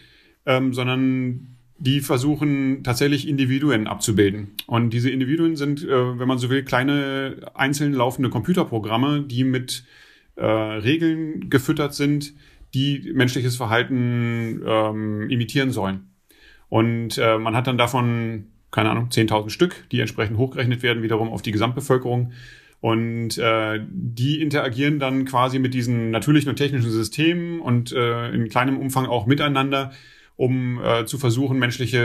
ähm, 0.46 0.74
sondern 0.74 1.58
die 1.78 2.00
versuchen 2.00 2.84
tatsächlich 2.84 3.28
Individuen 3.28 3.88
abzubilden. 3.88 4.52
Und 4.68 4.92
diese 4.92 5.10
Individuen 5.10 5.56
sind, 5.56 5.84
äh, 5.84 6.20
wenn 6.20 6.28
man 6.28 6.38
so 6.38 6.50
will, 6.50 6.64
kleine 6.64 7.38
einzeln 7.56 7.94
laufende 7.94 8.30
Computerprogramme, 8.30 9.24
die 9.24 9.44
mit 9.44 9.84
äh, 10.36 10.46
Regeln 10.46 11.50
gefüttert 11.50 11.94
sind, 11.94 12.34
die 12.74 13.12
menschliches 13.14 13.58
Verhalten 13.58 14.62
ähm, 14.66 15.30
imitieren 15.30 15.72
sollen. 15.72 16.12
Und 16.70 17.18
äh, 17.18 17.38
man 17.38 17.56
hat 17.56 17.68
dann 17.68 17.78
davon, 17.78 18.48
keine 18.72 18.92
Ahnung, 18.92 19.10
10.000 19.10 19.50
Stück, 19.50 19.84
die 19.92 20.00
entsprechend 20.00 20.38
hochgerechnet 20.38 20.84
werden, 20.84 21.04
wiederum 21.04 21.30
auf 21.30 21.42
die 21.42 21.52
Gesamtbevölkerung. 21.52 22.32
Und 22.80 23.38
äh, 23.38 23.80
die 23.90 24.42
interagieren 24.42 24.98
dann 24.98 25.26
quasi 25.26 25.60
mit 25.60 25.74
diesen 25.74 26.10
natürlichen 26.10 26.50
und 26.50 26.56
technischen 26.56 26.90
Systemen 26.90 27.60
und 27.60 27.92
äh, 27.92 28.30
in 28.32 28.48
kleinem 28.50 28.80
Umfang 28.80 29.06
auch 29.06 29.28
miteinander, 29.28 29.92
um 30.36 30.82
äh, 30.82 31.06
zu 31.06 31.18
versuchen, 31.20 31.60
menschliche 31.60 32.00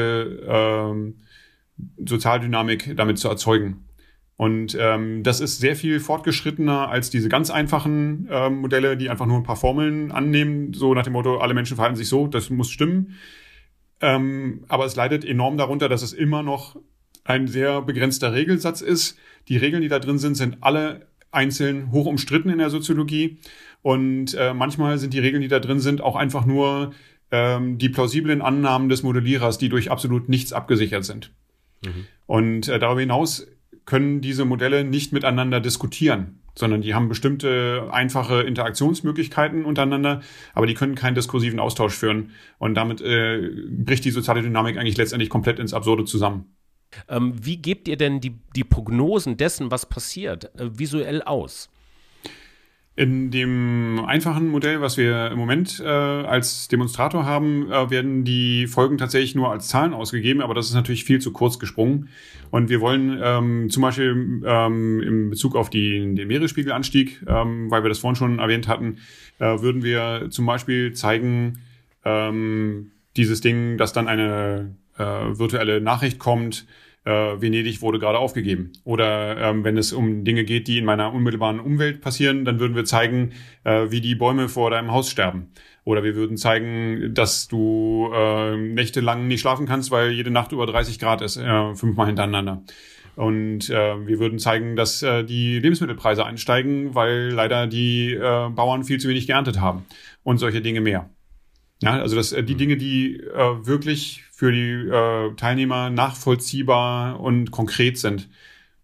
äh, 0.47 2.05
Sozialdynamik 2.05 2.95
damit 2.97 3.19
zu 3.19 3.29
erzeugen. 3.29 3.86
Und 4.37 4.77
ähm, 4.79 5.23
das 5.23 5.41
ist 5.41 5.59
sehr 5.59 5.77
viel 5.77 5.99
fortgeschrittener 5.99 6.89
als 6.89 7.09
diese 7.09 7.31
ganz 7.31 7.51
einfachen 7.51 8.29
ähm, 8.31 8.61
Modelle, 8.61 8.97
die 8.97 9.09
einfach 9.09 9.25
nur 9.25 9.39
ein 9.39 9.45
paar 9.45 9.57
Formeln 9.57 10.13
annehmen, 10.13 10.75
so 10.75 10.93
nach 10.93 11.05
dem 11.05 11.15
Motto, 11.15 11.39
alle 11.39 11.55
Menschen 11.55 11.77
verhalten 11.77 11.97
sich 11.97 12.09
so, 12.09 12.27
das 12.27 12.51
muss 12.51 12.71
stimmen. 12.71 13.15
Ähm, 14.01 14.65
aber 14.69 14.85
es 14.85 14.95
leidet 14.95 15.25
enorm 15.25 15.57
darunter, 15.57 15.89
dass 15.89 16.03
es 16.03 16.13
immer 16.13 16.43
noch 16.43 16.77
ein 17.25 17.49
sehr 17.49 17.81
begrenzter 17.81 18.35
Regelsatz 18.35 18.83
ist. 18.83 19.19
Die 19.49 19.57
Regeln, 19.57 19.81
die 19.81 19.89
da 19.89 19.99
drin 19.99 20.19
sind, 20.19 20.35
sind 20.35 20.59
alle 20.61 21.07
einzeln 21.31 21.91
hoch 21.91 22.07
umstritten 22.07 22.51
in 22.51 22.59
der 22.59 22.71
Soziologie. 22.71 23.39
Und 23.81 24.35
äh, 24.35 24.53
manchmal 24.53 24.99
sind 24.99 25.15
die 25.15 25.19
Regeln, 25.19 25.43
die 25.43 25.49
da 25.49 25.61
drin 25.61 25.81
sind, 25.81 26.03
auch 26.03 26.17
einfach 26.17 26.45
nur 26.45 26.93
ähm, 27.31 27.79
die 27.79 27.89
plausiblen 27.89 28.43
Annahmen 28.43 28.89
des 28.91 29.03
Modellierers, 29.03 29.57
die 29.57 29.71
durch 29.71 29.91
absolut 29.91 30.29
nichts 30.29 30.53
abgesichert 30.53 31.05
sind. 31.05 31.33
Mhm. 31.85 32.07
Und 32.27 32.69
äh, 32.69 32.79
darüber 32.79 33.01
hinaus 33.01 33.47
können 33.87 34.21
diese 34.21 34.45
Modelle 34.45 34.85
nicht 34.85 35.13
miteinander 35.13 35.61
diskutieren, 35.61 36.41
sondern 36.55 36.83
die 36.83 36.95
haben 36.95 37.09
bestimmte 37.09 37.89
einfache 37.91 38.43
Interaktionsmöglichkeiten 38.43 39.65
untereinander, 39.65 40.21
aber 40.55 40.67
die 40.67 40.75
können 40.75 40.97
keinen 40.97 41.15
diskursiven 41.15 41.61
Austausch 41.61 41.95
führen. 41.95 42.33
Und 42.59 42.75
damit 42.75 43.01
äh, 43.01 43.51
bricht 43.71 44.05
die 44.05 44.11
soziale 44.11 44.43
Dynamik 44.43 44.77
eigentlich 44.77 44.97
letztendlich 44.97 45.31
komplett 45.31 45.59
ins 45.59 45.73
Absurde 45.73 46.05
zusammen. 46.05 46.57
Ähm, 47.09 47.35
wie 47.41 47.57
gebt 47.59 47.89
ihr 47.89 47.97
denn 47.97 48.21
die, 48.21 48.39
die 48.55 48.65
Prognosen 48.65 49.37
dessen, 49.37 49.71
was 49.71 49.87
passiert, 49.89 50.51
äh, 50.59 50.79
visuell 50.79 51.23
aus? 51.23 51.69
In 52.99 53.31
dem 53.31 54.03
einfachen 54.07 54.49
Modell, 54.49 54.81
was 54.81 54.97
wir 54.97 55.31
im 55.31 55.37
Moment 55.39 55.81
äh, 55.85 55.87
als 55.87 56.67
Demonstrator 56.69 57.27
haben, 57.27 57.71
äh, 57.71 57.91
werden 57.91 58.25
die 58.25 58.67
Folgen 58.67 58.97
tatsächlich 58.97 59.35
nur 59.35 59.51
als 59.51 59.69
Zahlen 59.69 59.93
ausgegeben, 59.93 60.41
aber 60.41 60.55
das 60.55 60.69
ist 60.69 60.75
natürlich 60.75 61.05
viel 61.05 61.21
zu 61.21 61.31
kurz 61.31 61.59
gesprungen. 61.59 62.09
Und 62.51 62.71
wir 62.71 62.81
wollen 62.81 63.21
ähm, 63.23 63.69
zum 63.69 63.83
Beispiel 63.83 64.43
ähm, 64.47 65.03
im 65.03 65.29
Bezug 65.29 65.57
auf 65.57 65.69
die, 65.69 66.15
den 66.15 66.27
Meeresspiegelanstieg, 66.27 67.23
ähm, 67.27 67.71
weil 67.71 67.85
wir 67.85 67.91
das 67.91 67.99
vorhin 67.99 68.17
schon 68.17 68.39
erwähnt 68.39 68.67
hatten, 68.67 68.97
äh, 69.41 69.61
würden 69.61 69.83
wir 69.83 70.29
zum 70.31 70.47
Beispiel 70.47 70.95
zeigen, 70.95 71.59
ähm, 72.03 72.93
dieses 73.19 73.43
Ding, 73.43 73.77
dass 73.77 73.93
dann 73.93 74.09
eine 74.09 74.75
äh, 74.97 75.03
virtuelle 75.03 75.83
Nachricht 75.83 76.19
kommt, 76.19 76.67
äh, 77.07 77.41
Venedig 77.41 77.81
wurde 77.81 77.99
gerade 77.99 78.19
aufgegeben. 78.19 78.73
Oder 78.85 79.39
ähm, 79.39 79.65
wenn 79.65 79.79
es 79.79 79.93
um 79.93 80.25
Dinge 80.25 80.45
geht, 80.45 80.69
die 80.69 80.79
in 80.79 80.85
meiner 80.85 81.13
unmittelbaren 81.13 81.61
Umwelt 81.61 82.01
passieren, 82.01 82.45
dann 82.45 82.61
würden 82.61 82.75
wir 82.75 82.85
zeigen, 82.85 83.33
äh, 83.65 83.87
wie 83.91 84.01
die 84.01 84.15
Bäume 84.15 84.49
vor 84.49 84.71
deinem 84.71 84.93
Haus 84.93 85.11
sterben. 85.11 85.49
Oder 85.85 86.03
wir 86.03 86.17
würden 86.17 86.37
zeigen, 86.37 87.15
dass 87.15 87.47
du 87.47 88.11
äh, 88.13 88.57
nächtelang 88.57 89.29
nicht 89.29 89.41
schlafen 89.41 89.67
kannst, 89.67 89.93
weil 89.93 90.11
jede 90.11 90.33
Nacht 90.33 90.51
über 90.51 90.67
30 90.67 90.99
Grad 90.99 91.23
ist, 91.23 91.37
äh, 91.37 91.75
fünfmal 91.77 92.09
hintereinander. 92.09 92.63
Und 93.15 93.71
äh, 93.71 94.07
wir 94.07 94.19
würden 94.19 94.39
zeigen, 94.39 94.77
dass 94.77 95.03
äh, 95.03 95.25
die 95.25 95.59
Lebensmittelpreise 95.61 96.27
einsteigen, 96.27 96.95
weil 96.95 97.31
leider 97.31 97.67
die 97.67 98.13
äh, 98.13 98.51
Bauern 98.51 98.85
viel 98.85 98.99
zu 98.99 99.09
wenig 99.09 99.27
geerntet 99.27 99.61
haben. 99.61 99.87
Und 100.23 100.39
solche 100.39 100.61
Dinge 100.61 100.81
mehr. 100.81 101.09
Ja, 101.83 102.01
also 102.01 102.17
das, 102.17 102.33
äh, 102.33 102.43
die 102.43 102.55
mhm. 102.55 102.59
Dinge, 102.59 102.77
die 102.77 103.17
äh, 103.21 103.67
wirklich 103.67 104.25
für 104.33 104.53
die 104.53 104.89
äh, 104.89 105.35
Teilnehmer 105.37 105.91
nachvollziehbar 105.91 107.21
und 107.21 107.51
konkret 107.51 107.99
sind. 107.99 108.29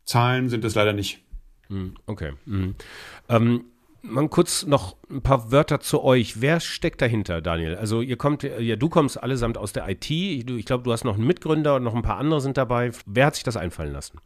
Zahlen 0.04 0.48
sind 0.48 0.64
es 0.64 0.74
leider 0.74 0.92
nicht. 0.92 1.20
Hm, 1.68 1.94
okay. 2.06 2.32
Mhm. 2.44 2.74
Ähm, 3.28 3.64
mal 4.02 4.28
kurz 4.28 4.66
noch 4.66 4.96
ein 5.10 5.22
paar 5.22 5.52
Wörter 5.52 5.80
zu 5.80 6.02
euch. 6.02 6.40
Wer 6.40 6.60
steckt 6.60 7.00
dahinter, 7.00 7.40
Daniel? 7.40 7.76
Also 7.76 8.02
ihr 8.02 8.16
kommt, 8.16 8.42
ja, 8.42 8.76
du 8.76 8.88
kommst 8.88 9.22
allesamt 9.22 9.56
aus 9.56 9.72
der 9.72 9.88
IT. 9.88 10.10
Ich 10.10 10.66
glaube, 10.66 10.84
du 10.84 10.92
hast 10.92 11.04
noch 11.04 11.14
einen 11.16 11.26
Mitgründer 11.26 11.76
und 11.76 11.84
noch 11.84 11.94
ein 11.94 12.02
paar 12.02 12.18
andere 12.18 12.40
sind 12.40 12.56
dabei. 12.56 12.90
Wer 13.06 13.26
hat 13.26 13.36
sich 13.36 13.44
das 13.44 13.56
einfallen 13.56 13.92
lassen? 13.92 14.18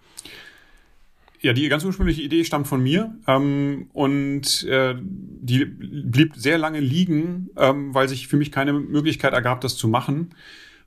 Ja, 1.40 1.52
die 1.52 1.68
ganz 1.68 1.84
ursprüngliche 1.84 2.22
Idee 2.22 2.44
stammt 2.44 2.66
von 2.66 2.82
mir 2.82 3.14
ähm, 3.26 3.88
und 3.92 4.64
äh, 4.64 4.94
die 4.98 5.64
blieb 5.64 6.34
sehr 6.36 6.58
lange 6.58 6.80
liegen, 6.80 7.50
ähm, 7.56 7.94
weil 7.94 8.08
sich 8.08 8.28
für 8.28 8.36
mich 8.36 8.50
keine 8.50 8.72
Möglichkeit 8.72 9.32
ergab, 9.32 9.60
das 9.60 9.76
zu 9.76 9.86
machen 9.88 10.34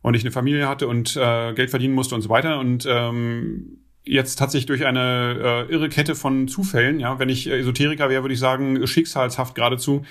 und 0.01 0.15
ich 0.15 0.23
eine 0.23 0.31
Familie 0.31 0.67
hatte 0.67 0.88
und 0.88 1.15
äh, 1.15 1.53
Geld 1.53 1.69
verdienen 1.69 1.93
musste 1.93 2.15
und 2.15 2.21
so 2.21 2.29
weiter 2.29 2.59
und 2.59 2.88
ähm, 2.89 3.79
jetzt 4.09 4.41
hat 4.41 4.51
sich 4.51 4.65
durch 4.65 4.85
eine 4.85 5.67
äh, 5.69 5.71
irre 5.71 5.88
Kette 5.88 6.15
von 6.15 6.47
Zufällen, 6.47 6.99
ja, 6.99 7.19
wenn 7.19 7.29
ich 7.29 7.47
Esoteriker 7.47 8.09
wäre, 8.09 8.23
würde 8.23 8.33
ich 8.33 8.39
sagen, 8.39 8.85
schicksalshaft 8.88 9.55
geradezu, 9.55 10.03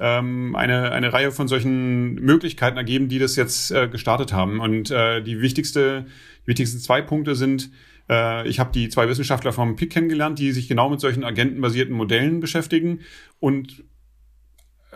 ähm, 0.00 0.56
eine, 0.56 0.90
eine 0.90 1.12
Reihe 1.12 1.30
von 1.30 1.46
solchen 1.46 2.14
Möglichkeiten 2.16 2.76
ergeben, 2.76 3.08
die 3.08 3.20
das 3.20 3.36
jetzt 3.36 3.70
äh, 3.70 3.88
gestartet 3.88 4.32
haben. 4.32 4.58
Und 4.58 4.90
äh, 4.90 5.22
die 5.22 5.40
wichtigste, 5.40 6.06
die 6.42 6.48
wichtigsten 6.48 6.80
zwei 6.80 7.00
Punkte 7.00 7.36
sind, 7.36 7.70
äh, 8.08 8.46
ich 8.48 8.60
habe 8.60 8.72
die 8.72 8.88
zwei 8.88 9.08
Wissenschaftler 9.08 9.52
vom 9.52 9.76
PIC 9.76 9.90
kennengelernt, 9.90 10.38
die 10.38 10.52
sich 10.52 10.68
genau 10.68 10.88
mit 10.90 11.00
solchen 11.00 11.24
agentenbasierten 11.24 11.94
Modellen 11.94 12.40
beschäftigen 12.40 13.00
und 13.40 13.84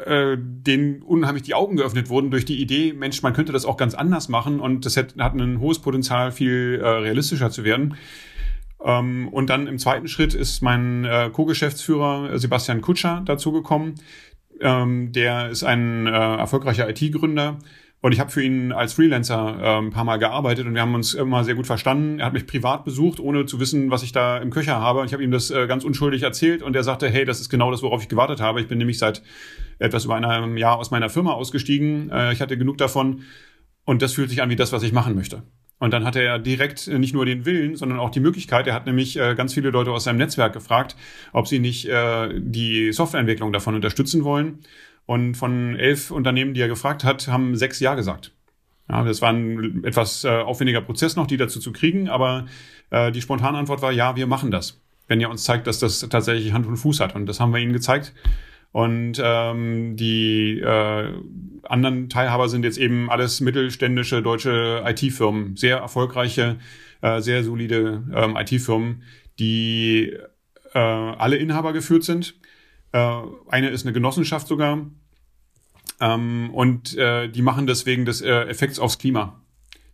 äh, 0.04 0.36
denen 0.38 1.02
unheimlich 1.02 1.42
die 1.42 1.54
Augen 1.54 1.76
geöffnet 1.76 2.08
wurden 2.08 2.30
durch 2.30 2.44
die 2.44 2.60
Idee, 2.60 2.92
Mensch, 2.92 3.22
man 3.22 3.32
könnte 3.32 3.52
das 3.52 3.64
auch 3.64 3.76
ganz 3.76 3.94
anders 3.94 4.28
machen 4.28 4.60
und 4.60 4.86
das 4.86 4.96
hat, 4.96 5.16
hat 5.18 5.34
ein 5.34 5.60
hohes 5.60 5.80
Potenzial, 5.80 6.32
viel 6.32 6.80
äh, 6.82 6.86
realistischer 6.86 7.50
zu 7.50 7.64
werden. 7.64 7.96
Ähm, 8.84 9.28
und 9.28 9.50
dann 9.50 9.66
im 9.66 9.78
zweiten 9.78 10.08
Schritt 10.08 10.34
ist 10.34 10.62
mein 10.62 11.04
äh, 11.04 11.30
Co-Geschäftsführer 11.32 12.38
Sebastian 12.38 12.80
Kutscher 12.80 13.22
dazugekommen. 13.24 13.94
Ähm, 14.60 15.12
der 15.12 15.50
ist 15.50 15.64
ein 15.64 16.06
äh, 16.06 16.10
erfolgreicher 16.10 16.88
IT-Gründer 16.88 17.58
Und 18.00 18.12
ich 18.12 18.20
habe 18.20 18.30
für 18.30 18.42
ihn 18.42 18.70
als 18.70 18.92
Freelancer 18.92 19.58
äh, 19.60 19.78
ein 19.78 19.90
paar 19.90 20.04
Mal 20.04 20.18
gearbeitet 20.18 20.66
und 20.66 20.74
wir 20.74 20.82
haben 20.82 20.94
uns 20.94 21.14
immer 21.14 21.42
sehr 21.42 21.56
gut 21.56 21.66
verstanden. 21.66 22.20
Er 22.20 22.26
hat 22.26 22.32
mich 22.32 22.46
privat 22.46 22.84
besucht, 22.84 23.18
ohne 23.18 23.46
zu 23.46 23.58
wissen, 23.58 23.90
was 23.90 24.04
ich 24.04 24.12
da 24.12 24.38
im 24.38 24.50
Köcher 24.50 24.80
habe. 24.80 25.00
Und 25.00 25.06
ich 25.06 25.12
habe 25.12 25.24
ihm 25.24 25.32
das 25.32 25.50
äh, 25.50 25.66
ganz 25.66 25.84
unschuldig 25.84 26.22
erzählt 26.22 26.62
und 26.62 26.76
er 26.76 26.84
sagte, 26.84 27.08
hey, 27.08 27.24
das 27.24 27.40
ist 27.40 27.48
genau 27.48 27.72
das, 27.72 27.82
worauf 27.82 28.00
ich 28.00 28.08
gewartet 28.08 28.40
habe. 28.40 28.60
Ich 28.60 28.68
bin 28.68 28.78
nämlich 28.78 28.98
seit 28.98 29.22
etwas 29.80 30.04
über 30.04 30.14
einem 30.14 30.56
Jahr 30.56 30.78
aus 30.78 30.92
meiner 30.92 31.10
Firma 31.10 31.32
ausgestiegen. 31.32 32.10
Äh, 32.10 32.32
ich 32.32 32.40
hatte 32.40 32.56
genug 32.56 32.78
davon 32.78 33.22
und 33.84 34.00
das 34.00 34.12
fühlt 34.12 34.30
sich 34.30 34.42
an 34.42 34.50
wie 34.50 34.56
das, 34.56 34.72
was 34.72 34.84
ich 34.84 34.92
machen 34.92 35.16
möchte. 35.16 35.42
Und 35.80 35.92
dann 35.92 36.04
hatte 36.04 36.20
er 36.20 36.38
direkt 36.38 36.88
nicht 36.88 37.14
nur 37.14 37.24
den 37.24 37.46
Willen, 37.46 37.76
sondern 37.76 37.98
auch 37.98 38.10
die 38.10 38.20
Möglichkeit. 38.20 38.66
Er 38.66 38.74
hat 38.74 38.86
nämlich 38.86 39.18
äh, 39.18 39.34
ganz 39.34 39.54
viele 39.54 39.70
Leute 39.70 39.90
aus 39.92 40.04
seinem 40.04 40.18
Netzwerk 40.18 40.52
gefragt, 40.52 40.96
ob 41.32 41.48
sie 41.48 41.58
nicht 41.58 41.88
äh, 41.88 42.28
die 42.40 42.92
Softwareentwicklung 42.92 43.52
davon 43.52 43.74
unterstützen 43.74 44.24
wollen. 44.24 44.60
Und 45.08 45.36
von 45.36 45.74
elf 45.74 46.10
Unternehmen, 46.10 46.52
die 46.52 46.60
er 46.60 46.68
gefragt 46.68 47.02
hat, 47.02 47.28
haben 47.28 47.56
sechs 47.56 47.80
Ja 47.80 47.94
gesagt. 47.94 48.34
Ja, 48.90 49.02
das 49.04 49.22
war 49.22 49.30
ein 49.32 49.82
etwas 49.82 50.22
äh, 50.24 50.28
aufwendiger 50.28 50.82
Prozess 50.82 51.16
noch, 51.16 51.26
die 51.26 51.38
dazu 51.38 51.60
zu 51.60 51.72
kriegen, 51.72 52.10
aber 52.10 52.44
äh, 52.90 53.10
die 53.10 53.22
spontane 53.22 53.56
Antwort 53.56 53.80
war, 53.80 53.90
ja, 53.90 54.16
wir 54.16 54.26
machen 54.26 54.50
das. 54.50 54.82
Wenn 55.06 55.18
ihr 55.18 55.30
uns 55.30 55.44
zeigt, 55.44 55.66
dass 55.66 55.78
das 55.78 56.06
tatsächlich 56.10 56.52
Hand 56.52 56.66
und 56.66 56.76
Fuß 56.76 57.00
hat. 57.00 57.14
Und 57.14 57.24
das 57.24 57.40
haben 57.40 57.54
wir 57.54 57.58
ihnen 57.58 57.72
gezeigt. 57.72 58.12
Und 58.70 59.18
ähm, 59.24 59.96
die 59.96 60.60
äh, 60.60 61.12
anderen 61.62 62.10
Teilhaber 62.10 62.50
sind 62.50 62.66
jetzt 62.66 62.76
eben 62.76 63.08
alles 63.08 63.40
mittelständische 63.40 64.20
deutsche 64.20 64.84
IT-Firmen, 64.84 65.56
sehr 65.56 65.78
erfolgreiche, 65.78 66.58
äh, 67.00 67.22
sehr 67.22 67.44
solide 67.44 68.04
ähm, 68.14 68.36
IT-Firmen, 68.36 69.04
die 69.38 70.12
äh, 70.74 70.78
alle 70.78 71.36
Inhaber 71.36 71.72
geführt 71.72 72.04
sind 72.04 72.34
äh, 72.92 73.20
eine 73.48 73.68
ist 73.70 73.84
eine 73.84 73.92
Genossenschaft 73.92 74.46
sogar. 74.46 74.86
Ähm, 76.00 76.50
und 76.52 76.96
äh, 76.96 77.28
die 77.28 77.42
machen 77.42 77.66
deswegen 77.66 78.04
des 78.04 78.20
äh, 78.20 78.42
Effekts 78.44 78.78
aufs 78.78 78.98
Klima. 78.98 79.40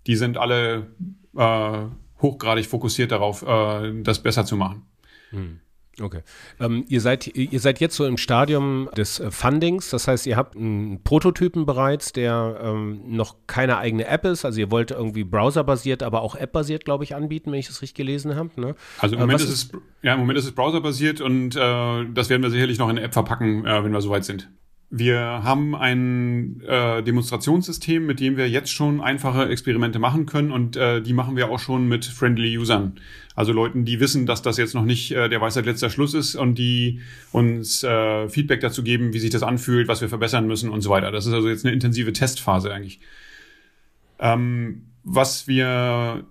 Die 0.06 0.16
sind 0.16 0.36
alle 0.36 0.88
äh, 1.36 1.86
hochgradig 2.20 2.66
fokussiert 2.66 3.10
darauf, 3.12 3.42
äh, 3.42 4.02
das 4.02 4.22
besser 4.22 4.44
zu 4.44 4.56
machen. 4.56 4.82
Hm. 5.30 5.60
Okay. 6.00 6.22
Ähm, 6.58 6.84
ihr, 6.88 7.00
seid, 7.00 7.28
ihr 7.28 7.60
seid 7.60 7.78
jetzt 7.78 7.94
so 7.94 8.04
im 8.04 8.16
Stadium 8.16 8.88
des 8.96 9.20
äh, 9.20 9.30
Fundings, 9.30 9.90
das 9.90 10.08
heißt, 10.08 10.26
ihr 10.26 10.36
habt 10.36 10.56
einen 10.56 11.02
Prototypen 11.04 11.66
bereits, 11.66 12.12
der 12.12 12.58
ähm, 12.62 13.02
noch 13.06 13.36
keine 13.46 13.78
eigene 13.78 14.06
App 14.06 14.24
ist. 14.24 14.44
Also 14.44 14.60
ihr 14.60 14.70
wollt 14.70 14.90
irgendwie 14.90 15.24
browserbasiert, 15.24 16.02
aber 16.02 16.22
auch 16.22 16.34
App-basiert, 16.34 16.84
glaube 16.84 17.04
ich, 17.04 17.14
anbieten, 17.14 17.52
wenn 17.52 17.58
ich 17.58 17.68
das 17.68 17.80
richtig 17.82 17.94
gelesen 17.94 18.34
habe. 18.34 18.50
Ne? 18.56 18.74
Also 18.98 19.14
im 19.14 19.20
äh, 19.20 19.24
Moment, 19.24 19.40
ist 19.40 19.48
es, 19.48 19.72
ja, 20.02 20.14
im 20.14 20.20
Moment 20.20 20.38
ist 20.38 20.46
es 20.46 20.52
browserbasiert 20.52 21.20
und 21.20 21.54
äh, 21.54 22.04
das 22.12 22.28
werden 22.28 22.42
wir 22.42 22.50
sicherlich 22.50 22.78
noch 22.78 22.88
in 22.88 22.96
eine 22.96 23.06
App 23.06 23.12
verpacken, 23.12 23.64
äh, 23.64 23.84
wenn 23.84 23.92
wir 23.92 24.00
soweit 24.00 24.24
sind. 24.24 24.50
Wir 24.96 25.18
haben 25.18 25.74
ein 25.74 26.60
äh, 26.60 27.02
Demonstrationssystem, 27.02 28.06
mit 28.06 28.20
dem 28.20 28.36
wir 28.36 28.48
jetzt 28.48 28.70
schon 28.70 29.00
einfache 29.00 29.48
Experimente 29.48 29.98
machen 29.98 30.24
können 30.24 30.52
und 30.52 30.76
äh, 30.76 31.02
die 31.02 31.12
machen 31.12 31.34
wir 31.34 31.50
auch 31.50 31.58
schon 31.58 31.88
mit 31.88 32.04
friendly 32.04 32.56
Usern. 32.56 32.92
Also 33.34 33.52
Leuten, 33.52 33.84
die 33.84 33.98
wissen, 33.98 34.24
dass 34.24 34.42
das 34.42 34.56
jetzt 34.56 34.72
noch 34.72 34.84
nicht 34.84 35.10
äh, 35.10 35.28
der 35.28 35.40
Weisheit 35.40 35.66
letzter 35.66 35.90
Schluss 35.90 36.14
ist 36.14 36.36
und 36.36 36.58
die 36.58 37.00
uns 37.32 37.82
äh, 37.82 38.28
Feedback 38.28 38.60
dazu 38.60 38.84
geben, 38.84 39.12
wie 39.12 39.18
sich 39.18 39.30
das 39.30 39.42
anfühlt, 39.42 39.88
was 39.88 40.00
wir 40.00 40.08
verbessern 40.08 40.46
müssen 40.46 40.70
und 40.70 40.80
so 40.80 40.90
weiter. 40.90 41.10
Das 41.10 41.26
ist 41.26 41.32
also 41.32 41.48
jetzt 41.48 41.64
eine 41.64 41.74
intensive 41.74 42.12
Testphase 42.12 42.72
eigentlich. 42.72 43.00
Ähm, 44.20 44.82
was 45.02 45.48
wir 45.48 46.24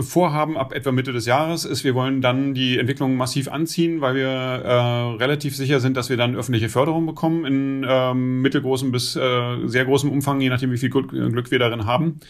vorhaben 0.00 0.56
ab 0.56 0.72
etwa 0.72 0.90
Mitte 0.90 1.12
des 1.12 1.26
Jahres 1.26 1.64
ist, 1.64 1.84
wir 1.84 1.94
wollen 1.94 2.20
dann 2.20 2.52
die 2.52 2.78
Entwicklung 2.78 3.16
massiv 3.16 3.48
anziehen, 3.48 4.00
weil 4.00 4.16
wir 4.16 4.26
äh, 4.26 5.16
relativ 5.16 5.56
sicher 5.56 5.78
sind, 5.80 5.96
dass 5.96 6.10
wir 6.10 6.16
dann 6.16 6.34
öffentliche 6.34 6.68
Förderung 6.68 7.06
bekommen 7.06 7.44
in 7.44 7.86
ähm, 7.88 8.42
mittelgroßem 8.42 8.90
bis 8.90 9.14
äh, 9.14 9.66
sehr 9.66 9.84
großem 9.84 10.10
Umfang, 10.10 10.40
je 10.40 10.48
nachdem, 10.48 10.72
wie 10.72 10.78
viel 10.78 10.90
Glück, 10.90 11.50
wir 11.50 11.58
darin 11.58 11.86
haben. 11.86 12.20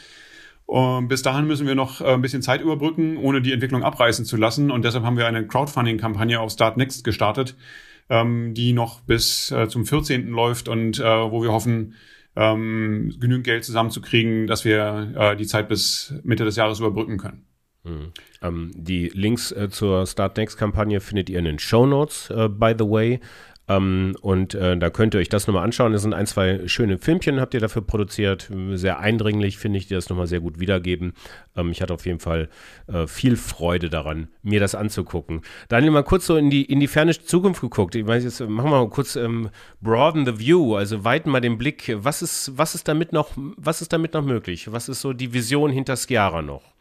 Und 0.66 1.08
bis 1.08 1.22
dahin 1.22 1.46
müssen 1.46 1.66
wir 1.66 1.74
noch 1.74 2.02
äh, 2.02 2.12
ein 2.12 2.20
bisschen 2.20 2.42
Zeit 2.42 2.60
überbrücken, 2.60 3.16
ohne 3.16 3.40
die 3.40 3.52
Entwicklung 3.52 3.82
abreißen 3.82 4.26
zu 4.26 4.36
lassen. 4.36 4.70
Und 4.70 4.84
deshalb 4.84 5.04
haben 5.04 5.16
wir 5.16 5.26
eine 5.26 5.46
Crowdfunding-Kampagne 5.46 6.38
auf 6.38 6.52
Start 6.52 6.76
Next 6.76 7.04
gestartet, 7.04 7.56
ähm, 8.10 8.52
die 8.52 8.74
noch 8.74 9.00
bis 9.00 9.50
äh, 9.50 9.68
zum 9.68 9.86
14. 9.86 10.28
läuft 10.28 10.68
und 10.68 11.00
äh, 11.00 11.02
wo 11.02 11.42
wir 11.42 11.52
hoffen, 11.52 11.94
ähm, 12.38 13.16
genügend 13.18 13.44
Geld 13.44 13.64
zusammenzukriegen, 13.64 14.46
dass 14.46 14.64
wir 14.64 15.12
äh, 15.16 15.36
die 15.36 15.46
Zeit 15.46 15.68
bis 15.68 16.14
Mitte 16.22 16.44
des 16.44 16.54
Jahres 16.54 16.78
überbrücken 16.78 17.18
können. 17.18 17.44
Mhm. 17.82 18.12
Ähm, 18.42 18.70
die 18.74 19.08
Links 19.08 19.50
äh, 19.50 19.68
zur 19.70 20.06
Start 20.06 20.36
Next 20.36 20.56
Kampagne 20.56 21.00
findet 21.00 21.30
ihr 21.30 21.40
in 21.40 21.44
den 21.44 21.58
Show 21.58 21.84
Notes, 21.84 22.30
äh, 22.30 22.48
by 22.48 22.74
the 22.78 22.84
way. 22.84 23.20
Ähm, 23.68 24.16
und 24.22 24.54
äh, 24.54 24.76
da 24.76 24.90
könnt 24.90 25.14
ihr 25.14 25.20
euch 25.20 25.28
das 25.28 25.46
nochmal 25.46 25.64
anschauen. 25.64 25.92
Es 25.92 26.02
sind 26.02 26.14
ein, 26.14 26.26
zwei 26.26 26.66
schöne 26.66 26.98
Filmchen, 26.98 27.40
habt 27.40 27.54
ihr 27.54 27.60
dafür 27.60 27.82
produziert. 27.82 28.50
Sehr 28.72 28.98
eindringlich, 28.98 29.58
finde 29.58 29.78
ich, 29.78 29.86
die 29.86 29.94
das 29.94 30.08
nochmal 30.08 30.26
sehr 30.26 30.40
gut 30.40 30.58
wiedergeben. 30.58 31.12
Ähm, 31.56 31.70
ich 31.70 31.82
hatte 31.82 31.94
auf 31.94 32.06
jeden 32.06 32.20
Fall 32.20 32.48
äh, 32.86 33.06
viel 33.06 33.36
Freude 33.36 33.90
daran, 33.90 34.28
mir 34.42 34.60
das 34.60 34.74
anzugucken. 34.74 35.42
Daniel, 35.68 35.92
mal 35.92 36.02
kurz 36.02 36.26
so 36.26 36.36
in 36.36 36.50
die, 36.50 36.64
in 36.64 36.80
die 36.80 36.86
ferne 36.86 37.12
Zukunft 37.12 37.60
geguckt. 37.60 37.94
Ich 37.94 38.06
weiß 38.06 38.24
jetzt, 38.24 38.40
machen 38.40 38.70
wir 38.70 38.84
mal 38.84 38.88
kurz 38.88 39.16
ähm, 39.16 39.50
broaden 39.80 40.24
the 40.24 40.38
view, 40.38 40.76
also 40.76 41.04
weiten 41.04 41.30
mal 41.30 41.40
den 41.40 41.58
Blick. 41.58 41.94
Was 42.00 42.22
ist, 42.22 42.52
was 42.56 42.74
ist 42.74 42.88
damit 42.88 43.12
noch, 43.12 43.30
was 43.36 43.82
ist 43.82 43.92
damit 43.92 44.14
noch 44.14 44.24
möglich? 44.24 44.72
Was 44.72 44.88
ist 44.88 45.00
so 45.00 45.12
die 45.12 45.32
Vision 45.34 45.70
hinter 45.70 45.96
Skiara 45.96 46.42
noch? 46.42 46.77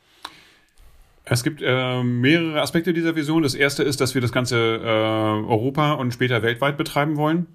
Es 1.29 1.43
gibt 1.43 1.61
äh, 1.61 2.03
mehrere 2.03 2.61
Aspekte 2.61 2.93
dieser 2.93 3.15
Vision. 3.15 3.43
Das 3.43 3.53
erste 3.53 3.83
ist, 3.83 3.99
dass 3.99 4.15
wir 4.15 4.21
das 4.21 4.31
Ganze 4.31 4.57
äh, 4.57 4.87
Europa 4.87 5.93
und 5.93 6.13
später 6.13 6.41
weltweit 6.41 6.77
betreiben 6.77 7.17
wollen, 7.17 7.47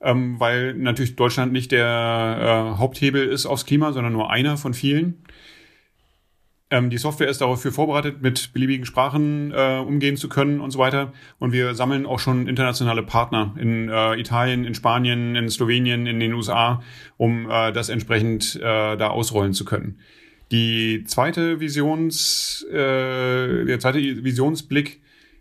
ähm, 0.00 0.40
weil 0.40 0.74
natürlich 0.74 1.14
Deutschland 1.14 1.52
nicht 1.52 1.70
der 1.70 2.74
äh, 2.74 2.78
Haupthebel 2.78 3.26
ist 3.26 3.46
aufs 3.46 3.66
Klima, 3.66 3.92
sondern 3.92 4.12
nur 4.12 4.30
einer 4.30 4.56
von 4.56 4.74
vielen. 4.74 5.22
Ähm, 6.70 6.90
die 6.90 6.98
Software 6.98 7.28
ist 7.28 7.40
dafür 7.40 7.70
vorbereitet, 7.70 8.20
mit 8.20 8.52
beliebigen 8.52 8.84
Sprachen 8.84 9.52
äh, 9.52 9.78
umgehen 9.78 10.16
zu 10.16 10.28
können 10.28 10.58
und 10.58 10.72
so 10.72 10.80
weiter. 10.80 11.12
Und 11.38 11.52
wir 11.52 11.74
sammeln 11.74 12.06
auch 12.06 12.18
schon 12.18 12.48
internationale 12.48 13.04
Partner 13.04 13.54
in 13.56 13.88
äh, 13.90 14.18
Italien, 14.18 14.64
in 14.64 14.74
Spanien, 14.74 15.36
in 15.36 15.48
Slowenien, 15.50 16.06
in 16.06 16.18
den 16.18 16.32
USA, 16.32 16.82
um 17.16 17.48
äh, 17.48 17.70
das 17.70 17.90
entsprechend 17.90 18.56
äh, 18.56 18.96
da 18.96 19.08
ausrollen 19.08 19.52
zu 19.52 19.64
können. 19.64 20.00
Die 20.54 21.02
zweite 21.02 21.58
Visions, 21.58 22.64
äh, 22.70 23.64
der 23.64 23.80
zweite 23.80 23.98
Visionsblick 23.98 25.00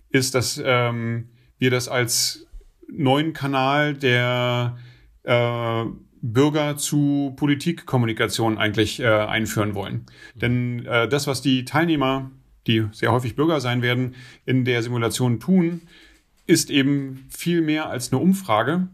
ist, 0.10 0.34
dass 0.34 0.60
ähm, 0.66 1.30
wir 1.60 1.70
das 1.70 1.88
als 1.88 2.48
neuen 2.88 3.34
Kanal 3.34 3.94
der 3.94 4.76
äh, 5.22 5.86
Bürger 6.24 6.78
zu 6.78 7.32
Politikkommunikation 7.36 8.58
eigentlich 8.58 9.02
äh, 9.02 9.06
einführen 9.06 9.76
wollen. 9.76 10.08
Denn 10.34 10.84
äh, 10.88 11.08
das, 11.08 11.28
was 11.28 11.44
die 11.44 11.64
Teilnehmer, 11.64 12.32
die 12.66 12.88
sehr 12.92 13.12
häufig 13.12 13.36
Bürger 13.36 13.62
sein 13.62 13.84
werden, 13.84 14.16
in 14.48 14.66
der 14.66 14.82
Simulation 14.82 15.40
tun, 15.40 15.82
ist 16.48 16.72
eben 16.72 17.28
viel 17.30 17.62
mehr 17.62 17.88
als 17.88 18.12
eine 18.12 18.20
Umfrage, 18.20 18.88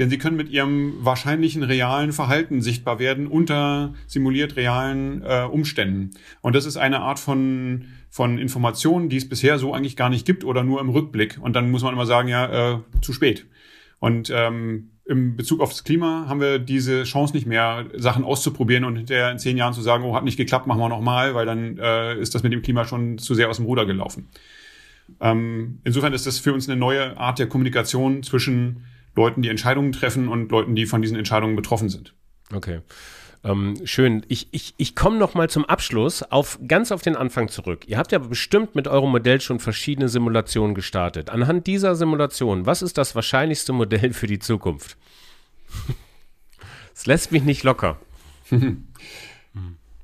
denn 0.00 0.08
sie 0.08 0.16
können 0.16 0.36
mit 0.36 0.48
ihrem 0.48 0.94
wahrscheinlichen 1.04 1.62
realen 1.62 2.12
Verhalten 2.12 2.62
sichtbar 2.62 2.98
werden 2.98 3.26
unter 3.26 3.92
simuliert 4.06 4.56
realen 4.56 5.22
äh, 5.22 5.42
Umständen. 5.42 6.12
Und 6.40 6.56
das 6.56 6.64
ist 6.64 6.78
eine 6.78 7.00
Art 7.00 7.18
von, 7.18 7.84
von 8.08 8.38
Informationen, 8.38 9.10
die 9.10 9.18
es 9.18 9.28
bisher 9.28 9.58
so 9.58 9.74
eigentlich 9.74 9.96
gar 9.96 10.08
nicht 10.08 10.24
gibt 10.24 10.42
oder 10.42 10.64
nur 10.64 10.80
im 10.80 10.88
Rückblick. 10.88 11.38
Und 11.42 11.54
dann 11.54 11.70
muss 11.70 11.82
man 11.82 11.92
immer 11.92 12.06
sagen, 12.06 12.28
ja, 12.28 12.72
äh, 12.72 12.78
zu 13.02 13.12
spät. 13.12 13.46
Und 13.98 14.32
ähm, 14.34 14.92
im 15.04 15.36
Bezug 15.36 15.60
auf 15.60 15.68
das 15.68 15.84
Klima 15.84 16.24
haben 16.28 16.40
wir 16.40 16.58
diese 16.58 17.02
Chance 17.02 17.34
nicht 17.34 17.46
mehr, 17.46 17.84
Sachen 17.94 18.24
auszuprobieren 18.24 18.84
und 18.84 18.96
hinterher 18.96 19.30
in 19.30 19.38
zehn 19.38 19.58
Jahren 19.58 19.74
zu 19.74 19.82
sagen, 19.82 20.02
oh, 20.04 20.14
hat 20.14 20.24
nicht 20.24 20.38
geklappt, 20.38 20.66
machen 20.66 20.80
wir 20.80 20.88
nochmal, 20.88 21.34
weil 21.34 21.44
dann 21.44 21.76
äh, 21.76 22.18
ist 22.18 22.34
das 22.34 22.42
mit 22.42 22.54
dem 22.54 22.62
Klima 22.62 22.86
schon 22.86 23.18
zu 23.18 23.34
sehr 23.34 23.50
aus 23.50 23.56
dem 23.56 23.66
Ruder 23.66 23.84
gelaufen. 23.84 24.28
Ähm, 25.20 25.80
insofern 25.84 26.14
ist 26.14 26.26
das 26.26 26.38
für 26.38 26.54
uns 26.54 26.70
eine 26.70 26.78
neue 26.78 27.18
Art 27.18 27.38
der 27.38 27.48
Kommunikation 27.48 28.22
zwischen 28.22 28.86
Leuten, 29.16 29.42
die 29.42 29.48
Entscheidungen 29.48 29.92
treffen 29.92 30.28
und 30.28 30.50
Leuten, 30.50 30.74
die 30.74 30.86
von 30.86 31.02
diesen 31.02 31.16
Entscheidungen 31.16 31.56
betroffen 31.56 31.88
sind. 31.88 32.14
Okay. 32.54 32.80
Ähm, 33.42 33.76
schön. 33.84 34.24
Ich, 34.28 34.48
ich, 34.52 34.74
ich 34.76 34.94
komme 34.94 35.18
noch 35.18 35.34
mal 35.34 35.48
zum 35.48 35.64
Abschluss 35.64 36.22
auf 36.22 36.58
ganz 36.66 36.92
auf 36.92 37.02
den 37.02 37.16
Anfang 37.16 37.48
zurück. 37.48 37.88
Ihr 37.88 37.96
habt 37.96 38.12
ja 38.12 38.18
bestimmt 38.18 38.74
mit 38.74 38.86
eurem 38.86 39.10
Modell 39.10 39.40
schon 39.40 39.60
verschiedene 39.60 40.08
Simulationen 40.08 40.74
gestartet. 40.74 41.30
Anhand 41.30 41.66
dieser 41.66 41.94
Simulation, 41.94 42.66
was 42.66 42.82
ist 42.82 42.98
das 42.98 43.14
wahrscheinlichste 43.14 43.72
Modell 43.72 44.12
für 44.12 44.26
die 44.26 44.38
Zukunft? 44.38 44.96
Es 46.94 47.06
lässt 47.06 47.32
mich 47.32 47.42
nicht 47.42 47.62
locker. 47.62 47.98
äh, 48.50 48.58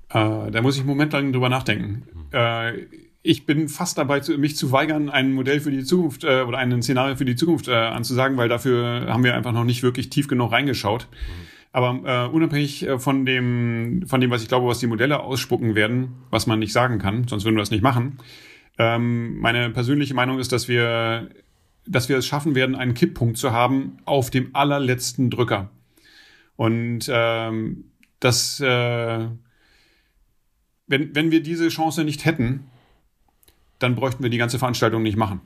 da 0.08 0.62
muss 0.62 0.76
ich 0.76 0.80
einen 0.80 0.88
Moment 0.88 1.12
lang 1.12 1.32
drüber 1.32 1.50
nachdenken. 1.50 2.08
Äh, 2.32 2.86
ich 3.26 3.44
bin 3.44 3.68
fast 3.68 3.98
dabei, 3.98 4.20
mich 4.38 4.56
zu 4.56 4.70
weigern, 4.72 5.10
ein 5.10 5.32
Modell 5.32 5.60
für 5.60 5.70
die 5.70 5.84
Zukunft 5.84 6.24
äh, 6.24 6.42
oder 6.42 6.58
ein 6.58 6.80
Szenario 6.82 7.16
für 7.16 7.24
die 7.24 7.34
Zukunft 7.34 7.66
äh, 7.66 7.74
anzusagen, 7.74 8.36
weil 8.36 8.48
dafür 8.48 9.06
haben 9.08 9.24
wir 9.24 9.34
einfach 9.34 9.52
noch 9.52 9.64
nicht 9.64 9.82
wirklich 9.82 10.10
tief 10.10 10.28
genug 10.28 10.52
reingeschaut. 10.52 11.08
Mhm. 11.10 11.46
Aber 11.72 12.00
äh, 12.04 12.28
unabhängig 12.28 12.86
äh, 12.86 12.98
von 12.98 13.26
dem, 13.26 14.04
von 14.06 14.20
dem, 14.20 14.30
was 14.30 14.42
ich 14.42 14.48
glaube, 14.48 14.68
was 14.68 14.78
die 14.78 14.86
Modelle 14.86 15.20
ausspucken 15.20 15.74
werden, 15.74 16.14
was 16.30 16.46
man 16.46 16.60
nicht 16.60 16.72
sagen 16.72 16.98
kann, 16.98 17.26
sonst 17.26 17.44
würden 17.44 17.56
wir 17.56 17.62
es 17.62 17.70
nicht 17.70 17.82
machen. 17.82 18.18
Ähm, 18.78 19.38
meine 19.40 19.70
persönliche 19.70 20.14
Meinung 20.14 20.38
ist, 20.38 20.52
dass 20.52 20.68
wir, 20.68 21.28
dass 21.86 22.08
wir 22.08 22.18
es 22.18 22.26
schaffen 22.26 22.54
werden, 22.54 22.76
einen 22.76 22.94
Kipppunkt 22.94 23.38
zu 23.38 23.52
haben 23.52 23.98
auf 24.04 24.30
dem 24.30 24.54
allerletzten 24.54 25.30
Drücker. 25.30 25.70
Und 26.54 27.10
ähm, 27.10 27.86
dass 28.20 28.60
äh, 28.60 29.26
wenn, 30.86 31.14
wenn 31.14 31.30
wir 31.30 31.42
diese 31.42 31.68
Chance 31.68 32.04
nicht 32.04 32.24
hätten, 32.24 32.70
dann 33.78 33.94
bräuchten 33.94 34.22
wir 34.22 34.30
die 34.30 34.38
ganze 34.38 34.58
Veranstaltung 34.58 35.02
nicht 35.02 35.16
machen. 35.16 35.40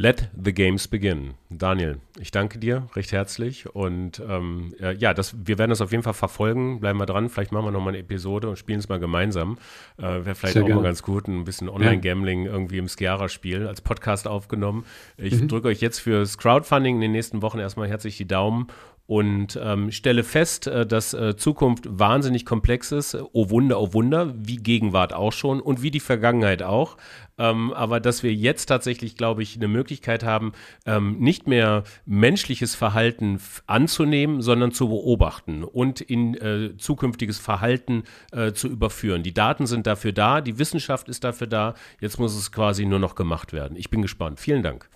Let 0.00 0.30
the 0.40 0.54
Games 0.54 0.86
begin. 0.86 1.34
Daniel, 1.50 1.98
ich 2.20 2.30
danke 2.30 2.60
dir 2.60 2.86
recht 2.94 3.10
herzlich 3.10 3.68
und 3.74 4.22
ähm, 4.28 4.72
ja, 4.96 5.12
das, 5.12 5.34
wir 5.44 5.58
werden 5.58 5.70
das 5.70 5.80
auf 5.80 5.90
jeden 5.90 6.04
Fall 6.04 6.14
verfolgen. 6.14 6.78
Bleiben 6.78 7.00
wir 7.00 7.06
dran. 7.06 7.28
Vielleicht 7.28 7.50
machen 7.50 7.64
wir 7.64 7.72
nochmal 7.72 7.94
eine 7.94 7.98
Episode 7.98 8.48
und 8.48 8.56
spielen 8.56 8.78
es 8.78 8.88
mal 8.88 9.00
gemeinsam. 9.00 9.58
Äh, 9.96 10.02
Wäre 10.02 10.36
vielleicht 10.36 10.52
Sehr 10.52 10.62
auch 10.62 10.66
gerne. 10.66 10.82
mal 10.82 10.86
ganz 10.86 11.02
gut. 11.02 11.26
Ein 11.26 11.42
bisschen 11.42 11.68
Online-Gambling 11.68 12.44
ja. 12.44 12.52
irgendwie 12.52 12.78
im 12.78 12.86
Skiara-Spiel 12.86 13.66
als 13.66 13.80
Podcast 13.80 14.28
aufgenommen. 14.28 14.84
Ich 15.16 15.34
mhm. 15.34 15.48
drücke 15.48 15.66
euch 15.66 15.80
jetzt 15.80 15.98
fürs 15.98 16.38
Crowdfunding 16.38 16.94
in 16.94 17.00
den 17.00 17.12
nächsten 17.12 17.42
Wochen 17.42 17.58
erstmal 17.58 17.88
herzlich 17.88 18.16
die 18.16 18.28
Daumen 18.28 18.68
und 19.08 19.58
ähm, 19.62 19.90
stelle 19.90 20.22
fest, 20.22 20.66
äh, 20.66 20.86
dass 20.86 21.14
äh, 21.14 21.34
Zukunft 21.34 21.88
wahnsinnig 21.88 22.44
komplex 22.44 22.92
ist. 22.92 23.16
Oh 23.32 23.48
Wunder, 23.48 23.80
oh 23.80 23.94
Wunder, 23.94 24.34
wie 24.36 24.56
Gegenwart 24.56 25.14
auch 25.14 25.32
schon 25.32 25.60
und 25.62 25.80
wie 25.80 25.90
die 25.90 25.98
Vergangenheit 25.98 26.62
auch. 26.62 26.98
Ähm, 27.38 27.72
aber 27.72 28.00
dass 28.00 28.22
wir 28.22 28.34
jetzt 28.34 28.66
tatsächlich, 28.66 29.16
glaube 29.16 29.42
ich, 29.42 29.56
eine 29.56 29.66
Möglichkeit 29.66 30.24
haben, 30.24 30.52
ähm, 30.84 31.18
nicht 31.20 31.46
mehr 31.46 31.84
menschliches 32.04 32.74
Verhalten 32.74 33.40
anzunehmen, 33.66 34.42
sondern 34.42 34.72
zu 34.72 34.90
beobachten 34.90 35.64
und 35.64 36.02
in 36.02 36.34
äh, 36.34 36.76
zukünftiges 36.76 37.38
Verhalten 37.38 38.02
äh, 38.30 38.52
zu 38.52 38.68
überführen. 38.68 39.22
Die 39.22 39.32
Daten 39.32 39.64
sind 39.64 39.86
dafür 39.86 40.12
da, 40.12 40.42
die 40.42 40.58
Wissenschaft 40.58 41.08
ist 41.08 41.24
dafür 41.24 41.46
da. 41.46 41.72
Jetzt 41.98 42.18
muss 42.18 42.36
es 42.36 42.52
quasi 42.52 42.84
nur 42.84 42.98
noch 42.98 43.14
gemacht 43.14 43.54
werden. 43.54 43.74
Ich 43.78 43.88
bin 43.88 44.02
gespannt. 44.02 44.38
Vielen 44.38 44.62
Dank. 44.62 44.90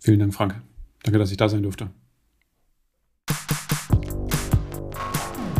Vielen 0.00 0.18
Dank, 0.18 0.34
Frank. 0.34 0.60
Danke, 1.04 1.20
dass 1.20 1.30
ich 1.30 1.36
da 1.36 1.48
sein 1.48 1.62
durfte. 1.62 1.90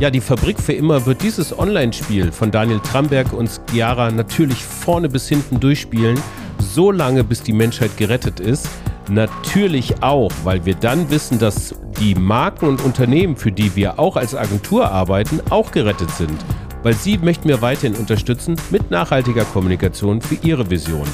Ja, 0.01 0.09
die 0.09 0.23
Fabrik 0.23 0.59
für 0.59 0.73
immer 0.73 1.05
wird 1.05 1.23
dieses 1.23 1.59
Online-Spiel 1.59 2.33
von 2.33 2.51
Daniel 2.51 2.81
Tramberg 2.81 3.35
und 3.35 3.51
Skiara 3.51 4.11
natürlich 4.11 4.65
vorne 4.65 5.11
bis 5.11 5.29
hinten 5.29 5.61
durchspielen, 5.61 6.19
so 6.59 6.91
lange 6.91 7.23
bis 7.23 7.43
die 7.43 7.53
Menschheit 7.53 7.99
gerettet 7.99 8.41
ist. 8.41 8.67
Natürlich 9.11 10.03
auch, 10.03 10.33
weil 10.43 10.65
wir 10.65 10.75
dann 10.75 11.11
wissen, 11.11 11.39
dass 11.39 11.75
die 11.99 12.15
Marken 12.15 12.67
und 12.67 12.83
Unternehmen, 12.83 13.37
für 13.37 13.53
die 13.53 13.77
wir 13.77 13.99
auch 13.99 14.17
als 14.17 14.35
Agentur 14.35 14.91
arbeiten, 14.91 15.39
auch 15.51 15.71
gerettet 15.71 16.11
sind. 16.13 16.39
Weil 16.83 16.95
sie 16.95 17.19
möchten 17.19 17.51
wir 17.51 17.61
weiterhin 17.61 17.97
unterstützen 17.97 18.57
mit 18.71 18.91
nachhaltiger 18.91 19.45
Kommunikation 19.45 20.23
für 20.23 20.37
ihre 20.37 20.71
Vision. 20.71 21.07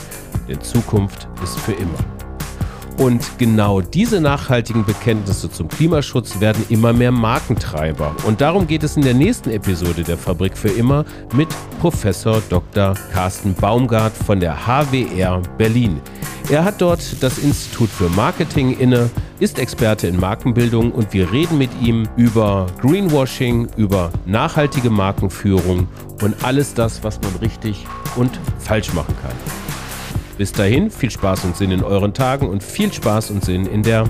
Denn 0.48 0.60
Zukunft 0.60 1.26
ist 1.42 1.58
für 1.58 1.72
immer. 1.72 2.15
Und 2.98 3.38
genau 3.38 3.82
diese 3.82 4.20
nachhaltigen 4.20 4.84
Bekenntnisse 4.84 5.50
zum 5.50 5.68
Klimaschutz 5.68 6.40
werden 6.40 6.64
immer 6.70 6.94
mehr 6.94 7.12
Markentreiber. 7.12 8.14
Und 8.26 8.40
darum 8.40 8.66
geht 8.66 8.82
es 8.82 8.96
in 8.96 9.02
der 9.02 9.12
nächsten 9.12 9.50
Episode 9.50 10.02
der 10.02 10.16
Fabrik 10.16 10.56
für 10.56 10.70
immer 10.70 11.04
mit 11.34 11.48
Professor 11.78 12.40
Dr. 12.48 12.94
Carsten 13.12 13.52
Baumgart 13.54 14.14
von 14.14 14.40
der 14.40 14.66
HWR 14.66 15.42
Berlin. 15.58 16.00
Er 16.48 16.64
hat 16.64 16.80
dort 16.80 17.22
das 17.22 17.38
Institut 17.38 17.90
für 17.90 18.08
Marketing 18.10 18.78
inne, 18.78 19.10
ist 19.40 19.58
Experte 19.58 20.06
in 20.06 20.18
Markenbildung 20.18 20.92
und 20.92 21.12
wir 21.12 21.30
reden 21.32 21.58
mit 21.58 21.70
ihm 21.82 22.08
über 22.16 22.66
Greenwashing, 22.80 23.68
über 23.76 24.10
nachhaltige 24.24 24.88
Markenführung 24.88 25.88
und 26.22 26.44
alles 26.44 26.72
das, 26.72 27.02
was 27.04 27.20
man 27.20 27.34
richtig 27.42 27.84
und 28.14 28.38
falsch 28.58 28.94
machen 28.94 29.14
kann. 29.20 29.65
Bis 30.38 30.52
dahin, 30.52 30.90
viel 30.90 31.10
Spaß 31.10 31.44
und 31.44 31.56
Sinn 31.56 31.70
in 31.70 31.82
euren 31.82 32.12
Tagen 32.12 32.48
und 32.48 32.62
viel 32.62 32.92
Spaß 32.92 33.30
und 33.30 33.44
Sinn 33.44 33.66
in 33.66 33.82
der 33.82 34.04